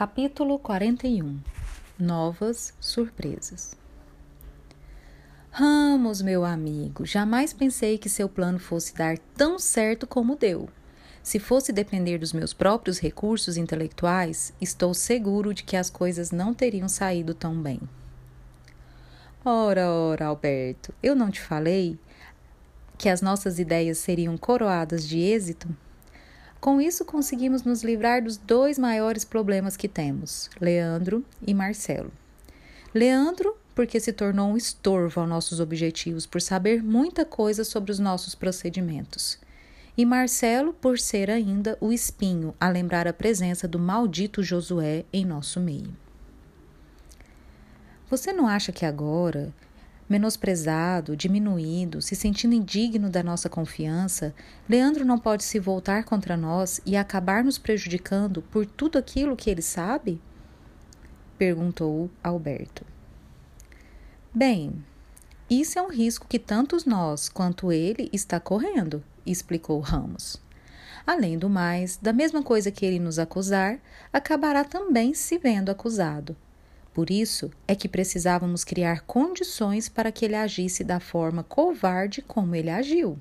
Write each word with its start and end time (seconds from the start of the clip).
Capítulo 0.00 0.58
41 0.58 1.38
Novas 1.98 2.72
surpresas 2.80 3.76
Ramos, 5.50 6.22
meu 6.22 6.42
amigo, 6.42 7.04
jamais 7.04 7.52
pensei 7.52 7.98
que 7.98 8.08
seu 8.08 8.26
plano 8.26 8.58
fosse 8.58 8.94
dar 8.94 9.18
tão 9.36 9.58
certo 9.58 10.06
como 10.06 10.36
deu. 10.36 10.70
Se 11.22 11.38
fosse 11.38 11.70
depender 11.70 12.16
dos 12.16 12.32
meus 12.32 12.54
próprios 12.54 12.98
recursos 12.98 13.58
intelectuais, 13.58 14.54
estou 14.58 14.94
seguro 14.94 15.52
de 15.52 15.64
que 15.64 15.76
as 15.76 15.90
coisas 15.90 16.30
não 16.30 16.54
teriam 16.54 16.88
saído 16.88 17.34
tão 17.34 17.60
bem. 17.60 17.78
Ora, 19.44 19.90
ora, 19.90 20.24
Alberto, 20.28 20.94
eu 21.02 21.14
não 21.14 21.30
te 21.30 21.42
falei 21.42 21.98
que 22.96 23.10
as 23.10 23.20
nossas 23.20 23.58
ideias 23.58 23.98
seriam 23.98 24.38
coroadas 24.38 25.06
de 25.06 25.18
êxito? 25.18 25.68
Com 26.60 26.78
isso, 26.78 27.06
conseguimos 27.06 27.62
nos 27.62 27.82
livrar 27.82 28.22
dos 28.22 28.36
dois 28.36 28.78
maiores 28.78 29.24
problemas 29.24 29.78
que 29.78 29.88
temos, 29.88 30.50
Leandro 30.60 31.24
e 31.46 31.54
Marcelo. 31.54 32.12
Leandro, 32.94 33.56
porque 33.74 33.98
se 33.98 34.12
tornou 34.12 34.50
um 34.50 34.56
estorvo 34.58 35.20
aos 35.20 35.28
nossos 35.28 35.58
objetivos 35.58 36.26
por 36.26 36.42
saber 36.42 36.82
muita 36.82 37.24
coisa 37.24 37.64
sobre 37.64 37.90
os 37.90 37.98
nossos 37.98 38.34
procedimentos. 38.34 39.38
E 39.96 40.04
Marcelo, 40.04 40.74
por 40.74 40.98
ser 40.98 41.30
ainda 41.30 41.78
o 41.80 41.92
espinho 41.92 42.54
a 42.60 42.68
lembrar 42.68 43.08
a 43.08 43.12
presença 43.12 43.66
do 43.66 43.78
maldito 43.78 44.42
Josué 44.42 45.04
em 45.12 45.24
nosso 45.24 45.60
meio. 45.60 45.96
Você 48.10 48.32
não 48.32 48.46
acha 48.46 48.70
que 48.70 48.84
agora, 48.84 49.50
menosprezado, 50.10 51.16
diminuído, 51.16 52.02
se 52.02 52.16
sentindo 52.16 52.52
indigno 52.52 53.08
da 53.08 53.22
nossa 53.22 53.48
confiança, 53.48 54.34
Leandro 54.68 55.04
não 55.04 55.16
pode 55.16 55.44
se 55.44 55.60
voltar 55.60 56.02
contra 56.02 56.36
nós 56.36 56.80
e 56.84 56.96
acabar 56.96 57.44
nos 57.44 57.58
prejudicando 57.58 58.42
por 58.42 58.66
tudo 58.66 58.98
aquilo 58.98 59.36
que 59.36 59.48
ele 59.48 59.62
sabe? 59.62 60.20
perguntou 61.38 62.10
Alberto. 62.22 62.84
Bem, 64.34 64.84
isso 65.48 65.78
é 65.78 65.82
um 65.82 65.88
risco 65.88 66.26
que 66.28 66.38
tantos 66.38 66.84
nós 66.84 67.28
quanto 67.28 67.72
ele 67.72 68.10
está 68.12 68.40
correndo, 68.40 69.02
explicou 69.24 69.78
Ramos. 69.78 70.42
Além 71.06 71.38
do 71.38 71.48
mais, 71.48 71.96
da 71.96 72.12
mesma 72.12 72.42
coisa 72.42 72.70
que 72.70 72.84
ele 72.84 72.98
nos 72.98 73.18
acusar, 73.18 73.78
acabará 74.12 74.64
também 74.64 75.14
se 75.14 75.38
vendo 75.38 75.70
acusado. 75.70 76.36
Por 76.92 77.10
isso 77.10 77.50
é 77.68 77.74
que 77.74 77.88
precisávamos 77.88 78.64
criar 78.64 79.02
condições 79.02 79.88
para 79.88 80.10
que 80.10 80.24
ele 80.24 80.34
agisse 80.34 80.82
da 80.82 80.98
forma 80.98 81.42
covarde 81.44 82.20
como 82.20 82.54
ele 82.54 82.70
agiu, 82.70 83.16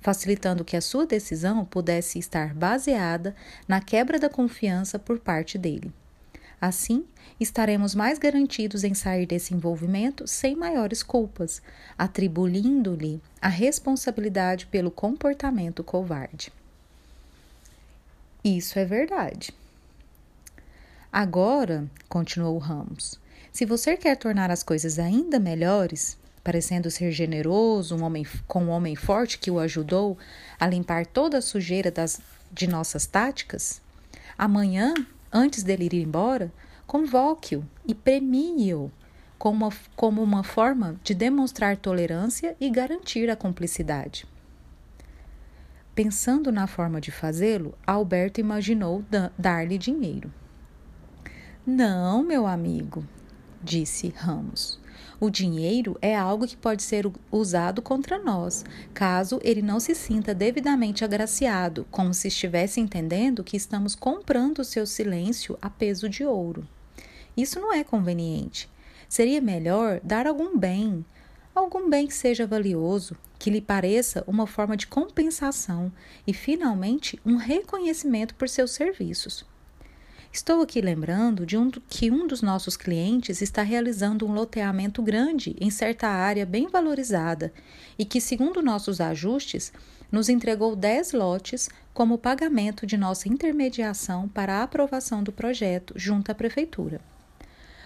facilitando 0.00 0.64
que 0.64 0.76
a 0.76 0.80
sua 0.80 1.06
decisão 1.06 1.64
pudesse 1.64 2.18
estar 2.18 2.52
baseada 2.52 3.34
na 3.68 3.80
quebra 3.80 4.18
da 4.18 4.28
confiança 4.28 4.98
por 4.98 5.20
parte 5.20 5.56
dele. 5.56 5.92
Assim, 6.60 7.04
estaremos 7.38 7.94
mais 7.94 8.18
garantidos 8.18 8.84
em 8.84 8.94
sair 8.94 9.26
desse 9.26 9.54
envolvimento 9.54 10.26
sem 10.26 10.56
maiores 10.56 11.02
culpas, 11.02 11.60
atribuindo-lhe 11.96 13.20
a 13.40 13.48
responsabilidade 13.48 14.66
pelo 14.66 14.90
comportamento 14.90 15.84
covarde. 15.84 16.52
Isso 18.42 18.78
é 18.78 18.84
verdade. 18.84 19.54
Agora, 21.16 21.88
continuou 22.08 22.58
Ramos, 22.58 23.20
se 23.52 23.64
você 23.64 23.96
quer 23.96 24.16
tornar 24.16 24.50
as 24.50 24.64
coisas 24.64 24.98
ainda 24.98 25.38
melhores, 25.38 26.18
parecendo 26.42 26.90
ser 26.90 27.12
generoso, 27.12 27.94
um 27.94 28.02
homem 28.02 28.26
com 28.48 28.64
um 28.64 28.70
homem 28.70 28.96
forte 28.96 29.38
que 29.38 29.48
o 29.48 29.60
ajudou 29.60 30.18
a 30.58 30.66
limpar 30.66 31.06
toda 31.06 31.38
a 31.38 31.40
sujeira 31.40 31.88
das, 31.88 32.20
de 32.50 32.66
nossas 32.66 33.06
táticas, 33.06 33.80
amanhã, 34.36 34.92
antes 35.32 35.62
dele 35.62 35.84
ir 35.84 35.94
embora, 35.94 36.52
convoque-o 36.84 37.64
e 37.86 37.94
premie-o 37.94 38.90
como, 39.38 39.72
como 39.94 40.20
uma 40.20 40.42
forma 40.42 40.96
de 41.04 41.14
demonstrar 41.14 41.76
tolerância 41.76 42.56
e 42.60 42.68
garantir 42.68 43.30
a 43.30 43.36
cumplicidade. 43.36 44.26
Pensando 45.94 46.50
na 46.50 46.66
forma 46.66 47.00
de 47.00 47.12
fazê-lo, 47.12 47.72
Alberto 47.86 48.40
imaginou 48.40 49.04
dar-lhe 49.38 49.78
dinheiro. 49.78 50.32
Não, 51.66 52.22
meu 52.22 52.46
amigo, 52.46 53.02
disse 53.62 54.12
Ramos. 54.14 54.78
O 55.18 55.30
dinheiro 55.30 55.96
é 56.02 56.14
algo 56.14 56.46
que 56.46 56.58
pode 56.58 56.82
ser 56.82 57.10
usado 57.32 57.80
contra 57.80 58.18
nós, 58.18 58.66
caso 58.92 59.40
ele 59.42 59.62
não 59.62 59.80
se 59.80 59.94
sinta 59.94 60.34
devidamente 60.34 61.06
agraciado, 61.06 61.86
como 61.90 62.12
se 62.12 62.28
estivesse 62.28 62.80
entendendo 62.80 63.42
que 63.42 63.56
estamos 63.56 63.94
comprando 63.94 64.58
o 64.58 64.64
seu 64.64 64.84
silêncio 64.84 65.56
a 65.62 65.70
peso 65.70 66.06
de 66.06 66.22
ouro. 66.22 66.68
Isso 67.34 67.58
não 67.58 67.72
é 67.72 67.82
conveniente. 67.82 68.68
Seria 69.08 69.40
melhor 69.40 70.00
dar 70.04 70.26
algum 70.26 70.58
bem, 70.58 71.02
algum 71.54 71.88
bem 71.88 72.06
que 72.06 72.14
seja 72.14 72.46
valioso, 72.46 73.16
que 73.38 73.48
lhe 73.48 73.62
pareça 73.62 74.22
uma 74.26 74.46
forma 74.46 74.76
de 74.76 74.86
compensação 74.86 75.90
e, 76.26 76.34
finalmente, 76.34 77.18
um 77.24 77.36
reconhecimento 77.36 78.34
por 78.34 78.50
seus 78.50 78.72
serviços. 78.72 79.46
Estou 80.34 80.62
aqui 80.62 80.80
lembrando 80.80 81.46
de 81.46 81.56
um, 81.56 81.70
que 81.70 82.10
um 82.10 82.26
dos 82.26 82.42
nossos 82.42 82.76
clientes 82.76 83.40
está 83.40 83.62
realizando 83.62 84.26
um 84.26 84.32
loteamento 84.32 85.00
grande 85.00 85.54
em 85.60 85.70
certa 85.70 86.08
área 86.08 86.44
bem 86.44 86.66
valorizada 86.66 87.52
e 87.96 88.04
que, 88.04 88.20
segundo 88.20 88.60
nossos 88.60 89.00
ajustes, 89.00 89.72
nos 90.10 90.28
entregou 90.28 90.74
10 90.74 91.12
lotes 91.12 91.68
como 91.92 92.18
pagamento 92.18 92.84
de 92.84 92.96
nossa 92.96 93.28
intermediação 93.28 94.26
para 94.28 94.56
a 94.56 94.64
aprovação 94.64 95.22
do 95.22 95.30
projeto 95.30 95.94
junto 95.96 96.32
à 96.32 96.34
Prefeitura. 96.34 97.00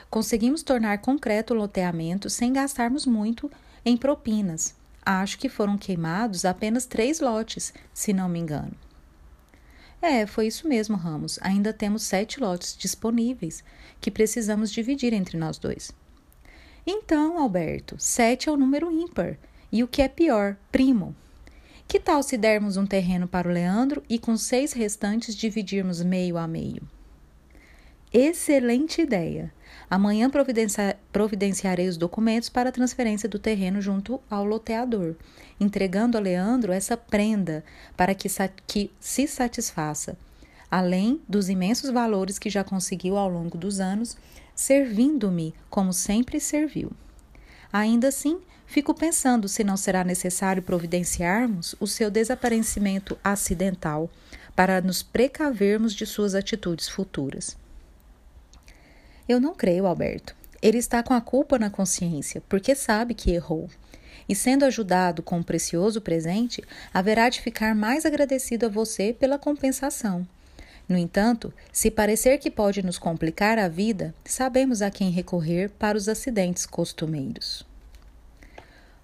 Conseguimos 0.08 0.62
tornar 0.62 1.02
concreto 1.02 1.52
o 1.52 1.56
loteamento 1.56 2.30
sem 2.30 2.50
gastarmos 2.54 3.04
muito 3.04 3.50
em 3.84 3.94
propinas. 3.94 4.74
Acho 5.04 5.38
que 5.38 5.50
foram 5.50 5.76
queimados 5.76 6.46
apenas 6.46 6.86
três 6.86 7.20
lotes, 7.20 7.74
se 7.92 8.14
não 8.14 8.26
me 8.26 8.38
engano. 8.38 8.87
É, 10.00 10.26
foi 10.26 10.46
isso 10.46 10.68
mesmo, 10.68 10.96
Ramos. 10.96 11.38
Ainda 11.42 11.72
temos 11.72 12.02
sete 12.04 12.40
lotes 12.40 12.76
disponíveis 12.76 13.64
que 14.00 14.10
precisamos 14.10 14.70
dividir 14.70 15.12
entre 15.12 15.36
nós 15.36 15.58
dois. 15.58 15.92
Então, 16.86 17.38
Alberto, 17.38 17.96
sete 17.98 18.48
é 18.48 18.52
o 18.52 18.56
número 18.56 18.90
ímpar. 18.90 19.36
E 19.70 19.82
o 19.82 19.88
que 19.88 20.00
é 20.00 20.08
pior, 20.08 20.56
primo. 20.72 21.14
Que 21.86 21.98
tal 21.98 22.22
se 22.22 22.36
dermos 22.36 22.76
um 22.76 22.86
terreno 22.86 23.26
para 23.26 23.48
o 23.48 23.52
Leandro 23.52 24.02
e 24.08 24.18
com 24.18 24.36
seis 24.36 24.72
restantes 24.72 25.34
dividirmos 25.34 26.02
meio 26.02 26.38
a 26.38 26.46
meio? 26.46 26.82
Excelente 28.12 29.02
ideia! 29.02 29.52
Amanhã 29.90 30.30
providenciarei 31.12 31.88
os 31.88 31.96
documentos 31.96 32.48
para 32.48 32.70
a 32.70 32.72
transferência 32.72 33.28
do 33.28 33.38
terreno 33.38 33.80
junto 33.82 34.20
ao 34.30 34.44
loteador, 34.44 35.14
entregando 35.60 36.16
a 36.16 36.20
Leandro 36.20 36.72
essa 36.72 36.96
prenda 36.96 37.64
para 37.96 38.14
que, 38.14 38.28
que 38.66 38.90
se 38.98 39.26
satisfaça, 39.26 40.16
além 40.70 41.20
dos 41.28 41.48
imensos 41.48 41.90
valores 41.90 42.38
que 42.38 42.50
já 42.50 42.64
conseguiu 42.64 43.16
ao 43.16 43.28
longo 43.28 43.56
dos 43.56 43.80
anos, 43.80 44.16
servindo-me 44.54 45.54
como 45.68 45.92
sempre 45.92 46.40
serviu. 46.40 46.90
Ainda 47.70 48.08
assim, 48.08 48.40
fico 48.66 48.94
pensando 48.94 49.48
se 49.48 49.62
não 49.62 49.76
será 49.76 50.02
necessário 50.02 50.62
providenciarmos 50.62 51.74
o 51.78 51.86
seu 51.86 52.10
desaparecimento 52.10 53.18
acidental 53.22 54.10
para 54.56 54.80
nos 54.80 55.02
precavermos 55.02 55.94
de 55.94 56.04
suas 56.06 56.34
atitudes 56.34 56.88
futuras. 56.88 57.56
Eu 59.28 59.38
não 59.38 59.54
creio, 59.54 59.86
Alberto. 59.86 60.34
Ele 60.62 60.78
está 60.78 61.02
com 61.02 61.12
a 61.12 61.20
culpa 61.20 61.58
na 61.58 61.68
consciência, 61.68 62.42
porque 62.48 62.74
sabe 62.74 63.12
que 63.12 63.30
errou. 63.30 63.68
E 64.28 64.34
sendo 64.34 64.64
ajudado 64.64 65.22
com 65.22 65.38
um 65.38 65.42
precioso 65.42 66.00
presente, 66.00 66.64
haverá 66.92 67.28
de 67.28 67.40
ficar 67.40 67.74
mais 67.74 68.06
agradecido 68.06 68.66
a 68.66 68.68
você 68.68 69.12
pela 69.12 69.38
compensação. 69.38 70.26
No 70.88 70.96
entanto, 70.96 71.52
se 71.70 71.90
parecer 71.90 72.38
que 72.38 72.50
pode 72.50 72.82
nos 72.82 72.98
complicar 72.98 73.58
a 73.58 73.68
vida, 73.68 74.14
sabemos 74.24 74.80
a 74.80 74.90
quem 74.90 75.10
recorrer 75.10 75.70
para 75.70 75.98
os 75.98 76.08
acidentes 76.08 76.64
costumeiros. 76.64 77.66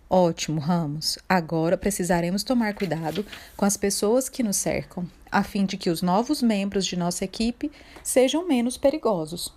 Ótimo, 0.09 0.61
Ramos. 0.61 1.19
Agora 1.29 1.77
precisaremos 1.77 2.43
tomar 2.43 2.75
cuidado 2.75 3.25
com 3.57 3.65
as 3.65 3.77
pessoas 3.77 4.29
que 4.29 4.43
nos 4.43 4.57
cercam, 4.57 5.07
a 5.31 5.43
fim 5.43 5.67
de 5.67 5.77
que 5.77 5.91
os 5.91 6.01
novos 6.01 6.41
membros 6.41 6.87
de 6.87 6.97
nossa 6.97 7.25
equipe 7.25 7.71
sejam 8.03 8.47
menos 8.47 8.79
perigosos. 8.79 9.53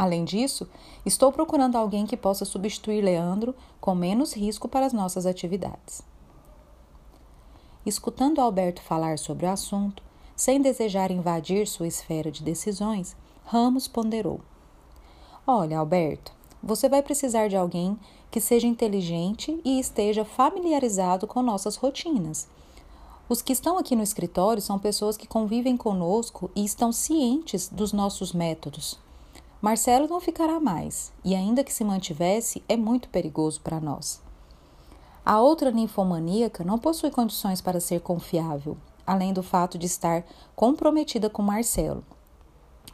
Além 0.00 0.24
disso, 0.24 0.66
estou 1.04 1.30
procurando 1.30 1.76
alguém 1.76 2.06
que 2.06 2.16
possa 2.16 2.46
substituir 2.46 3.02
Leandro 3.02 3.54
com 3.78 3.94
menos 3.94 4.32
risco 4.32 4.66
para 4.66 4.86
as 4.86 4.94
nossas 4.94 5.26
atividades. 5.26 6.00
Escutando 7.84 8.40
Alberto 8.40 8.80
falar 8.80 9.18
sobre 9.18 9.44
o 9.44 9.50
assunto, 9.50 10.02
sem 10.34 10.58
desejar 10.58 11.10
invadir 11.10 11.66
sua 11.66 11.86
esfera 11.86 12.30
de 12.30 12.42
decisões, 12.42 13.14
Ramos 13.44 13.86
ponderou: 13.86 14.40
Olha, 15.46 15.78
Alberto, 15.78 16.32
você 16.62 16.88
vai 16.88 17.02
precisar 17.02 17.48
de 17.48 17.56
alguém 17.56 17.94
que 18.30 18.40
seja 18.40 18.66
inteligente 18.66 19.60
e 19.62 19.78
esteja 19.78 20.24
familiarizado 20.24 21.26
com 21.26 21.42
nossas 21.42 21.76
rotinas. 21.76 22.48
Os 23.28 23.42
que 23.42 23.52
estão 23.52 23.76
aqui 23.76 23.94
no 23.94 24.02
escritório 24.02 24.62
são 24.62 24.78
pessoas 24.78 25.18
que 25.18 25.28
convivem 25.28 25.76
conosco 25.76 26.50
e 26.56 26.64
estão 26.64 26.90
cientes 26.90 27.68
dos 27.68 27.92
nossos 27.92 28.32
métodos. 28.32 28.98
Marcelo 29.60 30.08
não 30.08 30.20
ficará 30.20 30.58
mais, 30.58 31.12
e 31.22 31.34
ainda 31.34 31.62
que 31.62 31.72
se 31.72 31.84
mantivesse, 31.84 32.62
é 32.66 32.76
muito 32.76 33.10
perigoso 33.10 33.60
para 33.60 33.78
nós. 33.78 34.22
A 35.24 35.38
outra 35.38 35.70
ninfomaníaca 35.70 36.64
não 36.64 36.78
possui 36.78 37.10
condições 37.10 37.60
para 37.60 37.78
ser 37.78 38.00
confiável, 38.00 38.78
além 39.06 39.34
do 39.34 39.42
fato 39.42 39.76
de 39.76 39.84
estar 39.84 40.24
comprometida 40.56 41.28
com 41.28 41.42
Marcelo. 41.42 42.02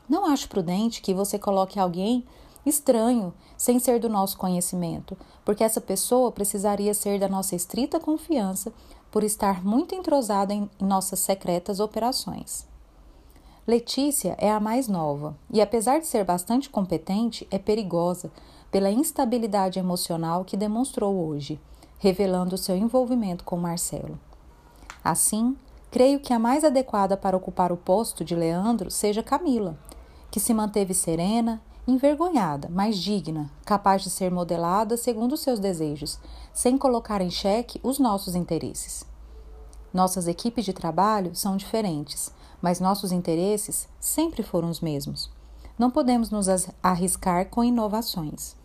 Não 0.08 0.26
acho 0.26 0.48
prudente 0.48 1.00
que 1.00 1.14
você 1.14 1.38
coloque 1.38 1.78
alguém 1.78 2.24
estranho, 2.64 3.32
sem 3.56 3.78
ser 3.78 4.00
do 4.00 4.08
nosso 4.08 4.36
conhecimento, 4.36 5.16
porque 5.44 5.62
essa 5.62 5.80
pessoa 5.80 6.32
precisaria 6.32 6.92
ser 6.94 7.20
da 7.20 7.28
nossa 7.28 7.54
estrita 7.54 8.00
confiança 8.00 8.72
por 9.08 9.22
estar 9.22 9.64
muito 9.64 9.94
entrosada 9.94 10.52
em 10.52 10.68
nossas 10.80 11.20
secretas 11.20 11.78
operações. 11.78 12.66
Letícia 13.66 14.36
é 14.38 14.48
a 14.48 14.60
mais 14.60 14.86
nova 14.86 15.36
e, 15.50 15.60
apesar 15.60 15.98
de 15.98 16.06
ser 16.06 16.24
bastante 16.24 16.70
competente, 16.70 17.48
é 17.50 17.58
perigosa 17.58 18.30
pela 18.70 18.92
instabilidade 18.92 19.80
emocional 19.80 20.44
que 20.44 20.56
demonstrou 20.56 21.26
hoje, 21.26 21.60
revelando 21.98 22.56
seu 22.56 22.76
envolvimento 22.76 23.42
com 23.42 23.56
Marcelo. 23.56 24.20
Assim, 25.02 25.56
creio 25.90 26.20
que 26.20 26.32
a 26.32 26.38
mais 26.38 26.62
adequada 26.62 27.16
para 27.16 27.36
ocupar 27.36 27.72
o 27.72 27.76
posto 27.76 28.24
de 28.24 28.36
Leandro 28.36 28.88
seja 28.88 29.20
Camila, 29.20 29.76
que 30.30 30.38
se 30.38 30.54
manteve 30.54 30.94
serena, 30.94 31.60
envergonhada, 31.88 32.68
mas 32.70 32.96
digna, 32.96 33.50
capaz 33.64 34.00
de 34.02 34.10
ser 34.10 34.30
modelada 34.30 34.96
segundo 34.96 35.36
seus 35.36 35.58
desejos, 35.58 36.20
sem 36.52 36.78
colocar 36.78 37.20
em 37.20 37.30
xeque 37.30 37.80
os 37.82 37.98
nossos 37.98 38.36
interesses. 38.36 39.04
Nossas 39.92 40.28
equipes 40.28 40.64
de 40.64 40.72
trabalho 40.72 41.34
são 41.34 41.56
diferentes, 41.56 42.32
mas 42.66 42.80
nossos 42.80 43.12
interesses 43.12 43.88
sempre 44.00 44.42
foram 44.42 44.68
os 44.68 44.80
mesmos. 44.80 45.30
Não 45.78 45.88
podemos 45.88 46.30
nos 46.30 46.48
arriscar 46.82 47.46
com 47.46 47.62
inovações. 47.62 48.56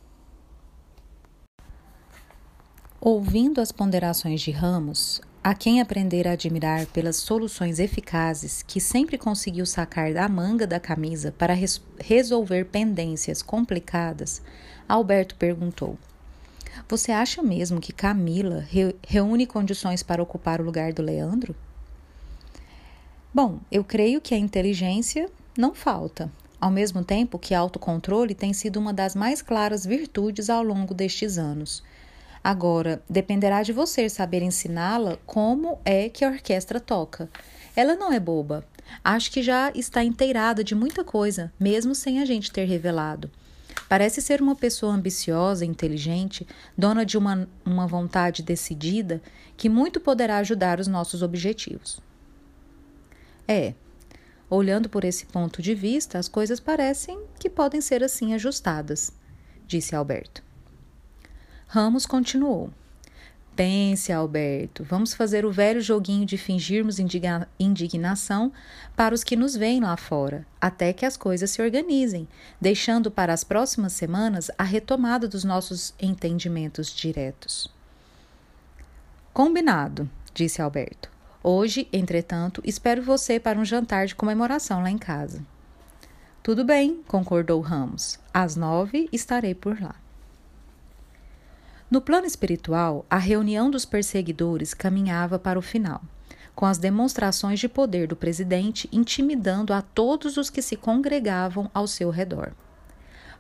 Ouvindo 3.00 3.62
as 3.62 3.71
ponderações 3.71 4.42
de 4.42 4.50
Ramos, 4.50 5.21
a 5.44 5.53
quem 5.53 5.80
aprender 5.80 6.27
a 6.27 6.31
admirar 6.31 6.88
pelas 6.88 7.18
soluções 7.18 7.77
eficazes 7.77 8.63
que 8.63 8.81
sempre 8.81 9.19
conseguiu 9.19 9.68
sacar 9.68 10.15
da 10.15 10.27
manga 10.27 10.65
da 10.65 10.80
camisa 10.80 11.31
para 11.38 11.53
res 11.53 11.80
resolver 12.00 12.65
pendências 12.65 13.44
complicadas, 13.44 14.42
Alberto 14.89 15.36
perguntou: 15.36 15.95
Você 16.89 17.12
acha 17.12 17.44
mesmo 17.44 17.80
que 17.80 17.94
Camila 17.94 18.65
re 18.68 18.95
reúne 19.06 19.45
condições 19.45 20.01
para 20.01 20.24
ocupar 20.24 20.59
o 20.59 20.65
lugar 20.65 20.92
do 20.92 21.03
Leandro? 21.03 21.56
Bom, 23.33 23.60
eu 23.72 23.83
creio 23.83 24.19
que 24.22 24.33
a 24.33 24.38
inteligência 24.38 25.30
não 25.57 25.74
falta, 25.74 26.31
ao 26.60 26.69
mesmo 26.69 27.04
tempo 27.04 27.39
que 27.39 27.54
autocontrole 27.54 28.36
tem 28.36 28.54
sido 28.54 28.78
uma 28.78 28.94
das 28.94 29.16
mais 29.16 29.42
claras 29.42 29.86
virtudes 29.86 30.50
ao 30.50 30.63
longo 30.63 30.94
destes 30.94 31.38
anos 31.38 31.83
Agora, 32.44 33.04
dependerá 33.07 33.62
de 33.62 33.72
você 33.72 34.10
saber 34.10 34.42
ensiná-la 34.42 35.18
como 35.28 35.80
é 35.86 36.10
que 36.10 36.25
a 36.25 36.30
orquestra 36.30 36.80
toca. 36.80 37.30
Ela 37.75 37.95
não 37.95 38.12
é 38.12 38.19
boba. 38.19 38.66
Acho 39.04 39.31
que 39.31 39.44
já 39.44 39.72
está 39.75 40.04
inteirada 40.04 40.63
de 40.63 40.74
muita 40.74 41.04
coisa, 41.04 41.54
mesmo 41.60 41.94
sem 41.94 42.19
a 42.19 42.25
gente 42.25 42.51
ter 42.51 42.66
revelado. 42.66 43.30
Parece 43.88 44.22
ser 44.22 44.42
uma 44.42 44.56
pessoa 44.56 44.94
ambiciosa, 44.94 45.63
inteligente, 45.63 46.48
dona 46.75 47.06
de 47.06 47.18
uma, 47.18 47.48
uma 47.63 47.86
vontade 47.86 48.42
decidida 48.42 49.22
que 49.56 49.69
muito 49.69 50.00
poderá 50.00 50.38
ajudar 50.38 50.80
os 50.80 50.88
nossos 50.88 51.22
objetivos. 51.22 52.01
É, 53.47 53.73
olhando 54.49 54.89
por 54.89 55.03
esse 55.03 55.25
ponto 55.25 55.61
de 55.61 55.73
vista, 55.73 56.17
as 56.17 56.27
coisas 56.27 56.59
parecem 56.59 57.19
que 57.39 57.49
podem 57.49 57.81
ser 57.81 58.03
assim 58.03 58.33
ajustadas, 58.33 59.13
disse 59.67 59.95
Alberto. 59.95 60.43
Ramos 61.67 62.05
continuou. 62.05 62.69
Pense, 63.55 64.13
Alberto, 64.13 64.83
vamos 64.83 65.13
fazer 65.13 65.45
o 65.45 65.51
velho 65.51 65.81
joguinho 65.81 66.25
de 66.25 66.38
fingirmos 66.38 66.99
indigna 66.99 67.49
indignação 67.59 68.51
para 68.95 69.13
os 69.13 69.25
que 69.25 69.35
nos 69.35 69.55
veem 69.55 69.81
lá 69.81 69.97
fora, 69.97 70.47
até 70.59 70.93
que 70.93 71.05
as 71.05 71.17
coisas 71.17 71.51
se 71.51 71.61
organizem, 71.61 72.27
deixando 72.61 73.11
para 73.11 73.33
as 73.33 73.43
próximas 73.43 73.91
semanas 73.91 74.49
a 74.57 74.63
retomada 74.63 75.27
dos 75.27 75.43
nossos 75.43 75.93
entendimentos 76.01 76.93
diretos. 76.93 77.69
Combinado, 79.33 80.09
disse 80.33 80.61
Alberto. 80.61 81.11
Hoje, 81.43 81.88
entretanto, 81.91 82.61
espero 82.63 83.01
você 83.01 83.39
para 83.39 83.57
um 83.57 83.65
jantar 83.65 84.05
de 84.05 84.13
comemoração 84.13 84.83
lá 84.83 84.91
em 84.91 84.97
casa. 84.97 85.43
Tudo 86.43 86.63
bem, 86.63 87.01
concordou 87.07 87.59
Ramos. 87.61 88.19
Às 88.31 88.55
nove 88.55 89.09
estarei 89.11 89.55
por 89.55 89.81
lá. 89.81 89.95
No 91.89 91.99
plano 91.99 92.27
espiritual, 92.27 93.05
a 93.09 93.17
reunião 93.17 93.71
dos 93.71 93.85
perseguidores 93.85 94.73
caminhava 94.73 95.39
para 95.39 95.57
o 95.57 95.63
final, 95.63 96.01
com 96.55 96.65
as 96.65 96.77
demonstrações 96.77 97.59
de 97.59 97.67
poder 97.67 98.07
do 98.07 98.15
presidente 98.15 98.88
intimidando 98.91 99.73
a 99.73 99.81
todos 99.81 100.38
os 100.38 100.49
que 100.49 100.61
se 100.61 100.75
congregavam 100.75 101.69
ao 101.73 101.88
seu 101.88 102.11
redor. 102.11 102.53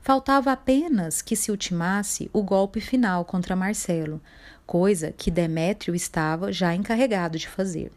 Faltava 0.01 0.51
apenas 0.51 1.21
que 1.21 1.35
se 1.35 1.51
ultimasse 1.51 2.29
o 2.33 2.41
golpe 2.41 2.81
final 2.81 3.23
contra 3.23 3.55
Marcelo, 3.55 4.19
coisa 4.71 5.11
que 5.11 5.29
Demétrio 5.29 5.93
estava 5.93 6.49
já 6.49 6.73
encarregado 6.73 7.37
de 7.37 7.45
fazer. 7.45 7.91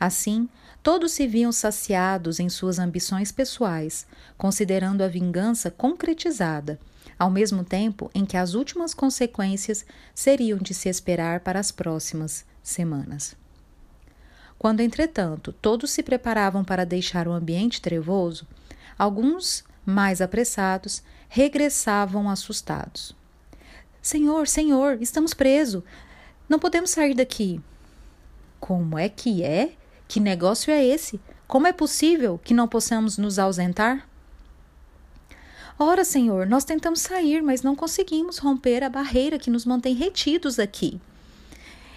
Assim, 0.00 0.48
todos 0.82 1.12
se 1.12 1.26
viam 1.26 1.52
saciados 1.52 2.40
em 2.40 2.48
suas 2.48 2.78
ambições 2.78 3.30
pessoais, 3.30 4.06
considerando 4.38 5.02
a 5.02 5.08
vingança 5.08 5.70
concretizada 5.70 6.80
ao 7.18 7.28
mesmo 7.30 7.62
tempo 7.62 8.10
em 8.14 8.24
que 8.24 8.34
as 8.34 8.54
últimas 8.54 8.94
consequências 8.94 9.84
seriam 10.14 10.56
de 10.56 10.72
se 10.72 10.88
esperar 10.88 11.40
para 11.40 11.60
as 11.60 11.70
próximas 11.70 12.46
semanas. 12.62 13.36
Quando, 14.58 14.80
entretanto, 14.80 15.52
todos 15.52 15.90
se 15.90 16.02
preparavam 16.02 16.64
para 16.64 16.86
deixar 16.86 17.28
o 17.28 17.32
ambiente 17.32 17.82
trevoso, 17.82 18.48
alguns, 18.98 19.62
mais 19.84 20.22
apressados, 20.22 21.02
regressavam 21.28 22.30
assustados. 22.30 23.14
Senhor, 24.04 24.46
senhor, 24.46 24.98
estamos 25.00 25.32
presos. 25.32 25.82
Não 26.46 26.58
podemos 26.58 26.90
sair 26.90 27.14
daqui. 27.14 27.58
Como 28.60 28.98
é 28.98 29.08
que 29.08 29.42
é? 29.42 29.72
Que 30.06 30.20
negócio 30.20 30.70
é 30.70 30.84
esse? 30.84 31.18
Como 31.48 31.66
é 31.66 31.72
possível 31.72 32.38
que 32.44 32.52
não 32.52 32.68
possamos 32.68 33.16
nos 33.16 33.38
ausentar? 33.38 34.06
Ora, 35.78 36.04
Senhor, 36.04 36.46
nós 36.46 36.64
tentamos 36.64 37.00
sair, 37.00 37.42
mas 37.42 37.62
não 37.62 37.74
conseguimos 37.74 38.36
romper 38.36 38.84
a 38.84 38.90
barreira 38.90 39.38
que 39.38 39.48
nos 39.48 39.64
mantém 39.64 39.94
retidos 39.94 40.58
aqui. 40.58 41.00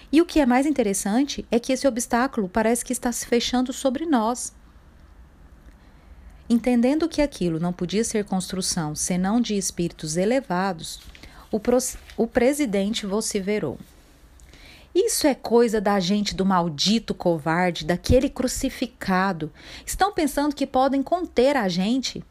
E 0.09 0.21
o 0.21 0.25
que 0.25 0.39
é 0.39 0.45
mais 0.45 0.65
interessante 0.65 1.45
é 1.51 1.59
que 1.59 1.73
esse 1.73 1.85
obstáculo 1.85 2.47
parece 2.47 2.85
que 2.85 2.93
está 2.93 3.11
se 3.11 3.25
fechando 3.25 3.73
sobre 3.73 4.05
nós. 4.05 4.53
Entendendo 6.49 7.09
que 7.09 7.21
aquilo 7.21 7.59
não 7.59 7.73
podia 7.73 8.05
ser 8.05 8.23
construção 8.23 8.95
senão 8.95 9.41
de 9.41 9.55
espíritos 9.55 10.15
elevados, 10.15 11.01
o, 11.51 11.61
o 12.17 12.27
presidente 12.27 13.05
vociferou. 13.05 13.77
Isso 14.93 15.27
é 15.27 15.35
coisa 15.35 15.79
da 15.79 15.99
gente 15.99 16.33
do 16.33 16.45
maldito 16.45 17.13
covarde, 17.13 17.85
daquele 17.85 18.29
crucificado. 18.29 19.51
Estão 19.85 20.11
pensando 20.11 20.55
que 20.55 20.65
podem 20.65 21.03
conter 21.03 21.55
a 21.55 21.67
gente? 21.67 22.23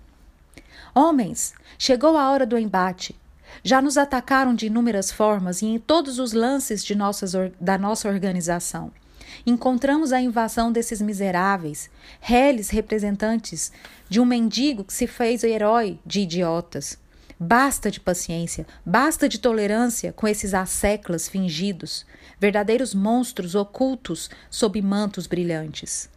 Homens, 0.92 1.54
chegou 1.78 2.16
a 2.16 2.30
hora 2.30 2.44
do 2.44 2.58
embate. 2.58 3.14
Já 3.62 3.80
nos 3.80 3.96
atacaram 3.96 4.54
de 4.54 4.66
inúmeras 4.66 5.12
formas 5.12 5.62
e 5.62 5.66
em 5.66 5.78
todos 5.78 6.18
os 6.18 6.32
lances 6.32 6.84
de 6.84 6.94
nossas, 6.94 7.32
da 7.60 7.78
nossa 7.78 8.08
organização. 8.08 8.90
Encontramos 9.46 10.12
a 10.12 10.20
invasão 10.20 10.72
desses 10.72 11.00
miseráveis, 11.00 11.88
reles 12.20 12.70
representantes 12.70 13.70
de 14.08 14.20
um 14.20 14.24
mendigo 14.24 14.84
que 14.84 14.92
se 14.92 15.06
fez 15.06 15.44
herói 15.44 15.98
de 16.04 16.20
idiotas. 16.20 16.98
Basta 17.38 17.90
de 17.90 18.00
paciência, 18.00 18.66
basta 18.84 19.28
de 19.28 19.38
tolerância 19.38 20.10
com 20.10 20.26
esses 20.26 20.54
asseclas 20.54 21.28
fingidos, 21.28 22.06
verdadeiros 22.40 22.94
monstros 22.94 23.54
ocultos 23.54 24.30
sob 24.48 24.80
mantos 24.80 25.26
brilhantes. 25.26 26.08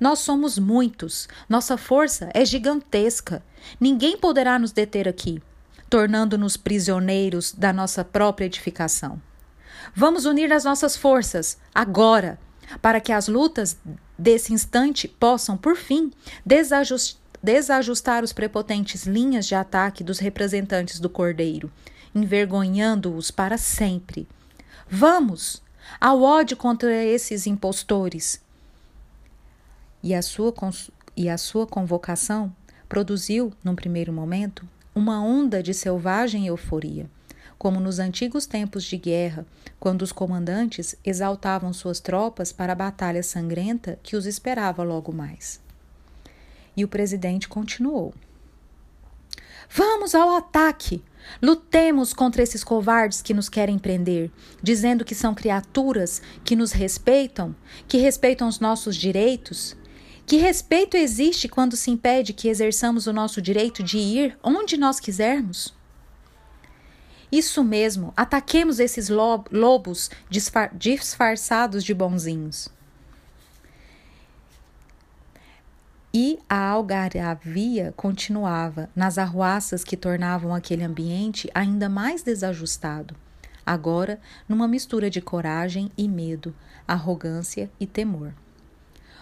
Nós 0.00 0.20
somos 0.20 0.58
muitos, 0.58 1.28
nossa 1.46 1.76
força 1.76 2.30
é 2.32 2.42
gigantesca. 2.44 3.42
Ninguém 3.78 4.16
poderá 4.16 4.58
nos 4.58 4.72
deter 4.72 5.06
aqui, 5.06 5.42
tornando-nos 5.90 6.56
prisioneiros 6.56 7.52
da 7.52 7.72
nossa 7.72 8.02
própria 8.02 8.46
edificação. 8.46 9.20
Vamos 9.94 10.24
unir 10.24 10.52
as 10.52 10.64
nossas 10.64 10.96
forças, 10.96 11.58
agora, 11.74 12.38
para 12.80 13.00
que 13.00 13.12
as 13.12 13.28
lutas 13.28 13.76
desse 14.18 14.54
instante 14.54 15.06
possam, 15.06 15.56
por 15.56 15.76
fim, 15.76 16.10
desajustar 16.44 17.25
os 18.24 18.32
prepotentes 18.32 19.04
linhas 19.04 19.46
de 19.46 19.54
ataque 19.54 20.02
dos 20.02 20.18
representantes 20.18 21.00
do 21.00 21.08
Cordeiro, 21.08 21.70
envergonhando-os 22.14 23.30
para 23.30 23.58
sempre. 23.58 24.28
Vamos! 24.88 25.62
ao 26.00 26.22
ódio 26.22 26.56
contra 26.56 26.92
esses 27.04 27.46
impostores. 27.46 28.40
E 30.02 30.14
a 30.14 30.22
sua, 30.22 30.52
e 31.16 31.28
a 31.28 31.38
sua 31.38 31.66
convocação 31.66 32.54
produziu, 32.88 33.52
num 33.62 33.74
primeiro 33.74 34.12
momento, 34.12 34.66
uma 34.94 35.22
onda 35.22 35.62
de 35.62 35.74
selvagem 35.74 36.46
euforia, 36.46 37.10
como 37.58 37.80
nos 37.80 37.98
antigos 37.98 38.46
tempos 38.46 38.84
de 38.84 38.96
guerra, 38.96 39.46
quando 39.80 40.02
os 40.02 40.12
comandantes 40.12 40.94
exaltavam 41.04 41.72
suas 41.72 42.00
tropas 42.00 42.52
para 42.52 42.72
a 42.72 42.76
batalha 42.76 43.22
sangrenta 43.22 43.98
que 44.02 44.16
os 44.16 44.26
esperava 44.26 44.82
logo 44.82 45.12
mais. 45.12 45.60
E 46.76 46.84
o 46.84 46.88
presidente 46.88 47.48
continuou. 47.48 48.12
Vamos 49.68 50.14
ao 50.14 50.36
ataque! 50.36 51.02
Lutemos 51.42 52.12
contra 52.12 52.42
esses 52.42 52.62
covardes 52.62 53.20
que 53.20 53.34
nos 53.34 53.48
querem 53.48 53.78
prender, 53.78 54.30
dizendo 54.62 55.04
que 55.04 55.14
são 55.14 55.34
criaturas 55.34 56.22
que 56.44 56.54
nos 56.54 56.72
respeitam, 56.72 57.54
que 57.88 57.98
respeitam 57.98 58.46
os 58.46 58.60
nossos 58.60 58.94
direitos. 58.94 59.76
Que 60.24 60.36
respeito 60.36 60.96
existe 60.96 61.48
quando 61.48 61.76
se 61.76 61.90
impede 61.90 62.32
que 62.32 62.48
exerçamos 62.48 63.06
o 63.06 63.12
nosso 63.12 63.42
direito 63.42 63.82
de 63.82 63.98
ir 63.98 64.38
onde 64.42 64.76
nós 64.76 65.00
quisermos? 65.00 65.74
Isso 67.30 67.62
mesmo, 67.64 68.12
ataquemos 68.16 68.78
esses 68.78 69.08
lobos 69.08 70.10
disfarçados 70.78 71.84
de 71.84 71.92
bonzinhos. 71.92 72.68
E 76.18 76.38
a 76.48 76.68
algaravia 76.68 77.92
continuava 77.94 78.88
nas 78.96 79.18
arruaças 79.18 79.84
que 79.84 79.98
tornavam 79.98 80.54
aquele 80.54 80.82
ambiente 80.82 81.46
ainda 81.54 81.90
mais 81.90 82.22
desajustado, 82.22 83.14
agora 83.66 84.18
numa 84.48 84.66
mistura 84.66 85.10
de 85.10 85.20
coragem 85.20 85.92
e 85.94 86.08
medo, 86.08 86.56
arrogância 86.88 87.70
e 87.78 87.86
temor. 87.86 88.32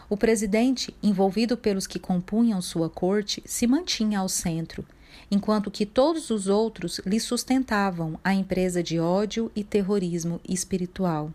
O 0.09 0.17
presidente, 0.17 0.97
envolvido 1.03 1.57
pelos 1.57 1.89
que 1.89 1.99
compunham 1.99 2.63
sua 2.63 2.89
corte, 2.89 3.43
se 3.45 3.67
mantinha 3.67 4.21
ao 4.21 4.29
centro, 4.29 4.87
enquanto 5.29 5.73
que 5.73 5.85
todos 5.85 6.31
os 6.31 6.47
outros 6.47 7.01
lhe 7.05 7.19
sustentavam 7.19 8.21
a 8.23 8.33
empresa 8.33 8.85
de 8.85 9.01
ódio 9.01 9.51
e 9.57 9.65
terrorismo 9.65 10.41
espiritual, 10.49 11.33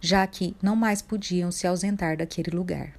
já 0.00 0.24
que 0.24 0.54
não 0.62 0.76
mais 0.76 1.02
podiam 1.02 1.50
se 1.50 1.66
ausentar 1.66 2.16
daquele 2.16 2.56
lugar 2.56 2.97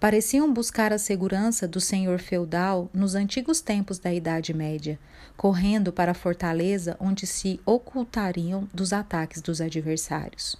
pareciam 0.00 0.50
buscar 0.50 0.94
a 0.94 0.98
segurança 0.98 1.68
do 1.68 1.78
senhor 1.78 2.18
feudal 2.18 2.88
nos 2.90 3.14
antigos 3.14 3.60
tempos 3.60 3.98
da 3.98 4.10
Idade 4.10 4.54
Média, 4.54 4.98
correndo 5.36 5.92
para 5.92 6.12
a 6.12 6.14
fortaleza 6.14 6.96
onde 6.98 7.26
se 7.26 7.60
ocultariam 7.66 8.66
dos 8.72 8.94
ataques 8.94 9.42
dos 9.42 9.60
adversários. 9.60 10.56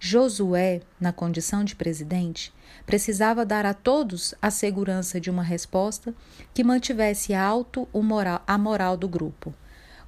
Josué, 0.00 0.80
na 0.98 1.12
condição 1.12 1.62
de 1.62 1.76
presidente, 1.76 2.50
precisava 2.86 3.44
dar 3.44 3.66
a 3.66 3.74
todos 3.74 4.34
a 4.40 4.50
segurança 4.50 5.20
de 5.20 5.28
uma 5.28 5.42
resposta 5.42 6.14
que 6.54 6.64
mantivesse 6.64 7.34
alto 7.34 7.86
moral, 7.92 8.42
a 8.46 8.56
moral 8.56 8.96
do 8.96 9.08
grupo, 9.08 9.52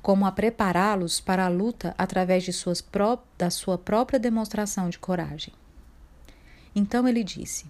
como 0.01 0.25
a 0.25 0.33
prepará-los 0.33 1.21
para 1.21 1.45
a 1.45 1.49
luta 1.49 1.95
através 1.99 2.45
de 2.45 2.53
suas 2.53 2.81
pró 2.81 3.23
da 3.37 3.51
sua 3.51 3.77
própria 3.77 4.19
demonstração 4.19 4.89
de 4.89 4.99
coragem. 4.99 5.53
Então 6.75 7.07
ele 7.07 7.25
disse: 7.25 7.67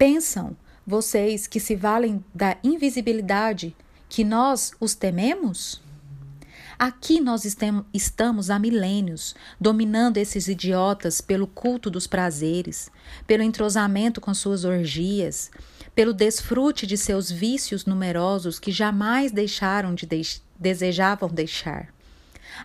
Pensam 0.00 0.56
vocês 0.86 1.46
que 1.46 1.60
se 1.60 1.76
valem 1.76 2.24
da 2.34 2.56
invisibilidade 2.64 3.76
que 4.08 4.24
nós 4.24 4.72
os 4.80 4.94
tememos? 4.94 5.82
Aqui 6.78 7.20
nós 7.20 7.44
estamos 7.92 8.48
há 8.48 8.58
milênios, 8.58 9.34
dominando 9.60 10.16
esses 10.16 10.48
idiotas 10.48 11.20
pelo 11.20 11.46
culto 11.46 11.90
dos 11.90 12.06
prazeres, 12.06 12.90
pelo 13.26 13.42
entrosamento 13.42 14.22
com 14.22 14.32
suas 14.32 14.64
orgias, 14.64 15.50
pelo 15.94 16.14
desfrute 16.14 16.86
de 16.86 16.96
seus 16.96 17.30
vícios 17.30 17.84
numerosos 17.84 18.58
que 18.58 18.72
jamais 18.72 19.30
deixaram 19.30 19.94
de 19.94 20.08
desejavam 20.58 21.28
deixar. 21.28 21.92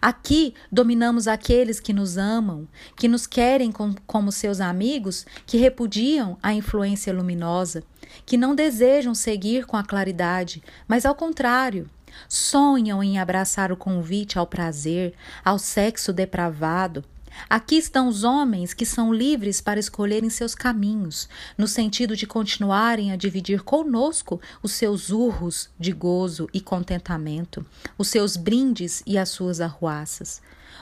Aqui 0.02 0.54
dominamos 0.72 1.28
aqueles 1.28 1.80
que 1.80 1.94
nos 1.94 2.18
amam, 2.18 2.68
que 2.96 3.08
nos 3.08 3.26
querem 3.28 3.72
com, 3.72 3.94
como 4.06 4.32
seus 4.32 4.60
amigos, 4.62 5.26
que 5.46 5.58
repudiam 5.58 6.38
a 6.42 6.54
influência 6.54 7.14
luminosa, 7.14 7.84
que 8.26 8.38
não 8.38 8.56
desejam 8.56 9.14
seguir 9.14 9.66
com 9.66 9.78
a 9.78 9.84
claridade, 9.84 10.64
mas 10.88 11.06
ao 11.06 11.16
contrário, 11.16 11.90
sonham 12.30 13.04
em 13.04 13.20
abraçar 13.20 13.72
o 13.72 13.78
convite 13.78 14.38
ao 14.38 14.48
prazer, 14.48 15.14
ao 15.44 15.60
sexo 15.60 16.14
depravado, 16.14 17.04
Aqui 17.50 17.76
estão 17.76 18.08
os 18.08 18.24
homens 18.24 18.74
que 18.74 18.86
são 18.86 19.14
livres 19.14 19.62
para 19.62 19.80
escolherem 19.80 20.30
seus 20.30 20.56
caminhos, 20.56 21.30
no 21.58 21.68
sentido 21.68 22.16
de 22.16 22.26
continuarem 22.26 23.12
a 23.12 23.16
dividir 23.16 23.62
conosco 23.62 24.42
os 24.64 24.72
seus 24.72 25.10
urros 25.12 25.70
de 25.80 25.92
gozo 25.92 26.50
e 26.54 26.60
contentamento, 26.60 27.66
os 27.98 28.08
seus 28.08 28.36
brindes 28.36 29.04
e 29.06 29.18
as 29.18 29.30
suas 29.30 29.62
arruaças. 29.62 30.42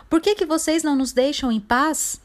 Por 0.10 0.22
que, 0.22 0.36
que 0.36 0.46
vocês 0.46 0.84
não 0.84 0.96
nos 0.96 1.12
deixam 1.12 1.52
em 1.52 1.60
paz? 1.60 2.22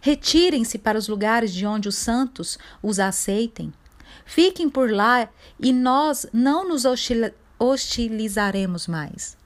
Retirem-se 0.00 0.78
para 0.78 0.98
os 0.98 1.08
lugares 1.08 1.52
de 1.52 1.64
onde 1.64 1.88
os 1.88 1.94
santos 1.94 2.58
os 2.82 2.98
aceitem. 2.98 3.72
Fiquem 4.26 4.68
por 4.68 4.90
lá 4.90 5.28
e 5.58 5.72
nós 5.72 6.26
não 6.32 6.68
nos 6.68 6.84
hostilizaremos 7.58 8.86
mais. 8.86 9.37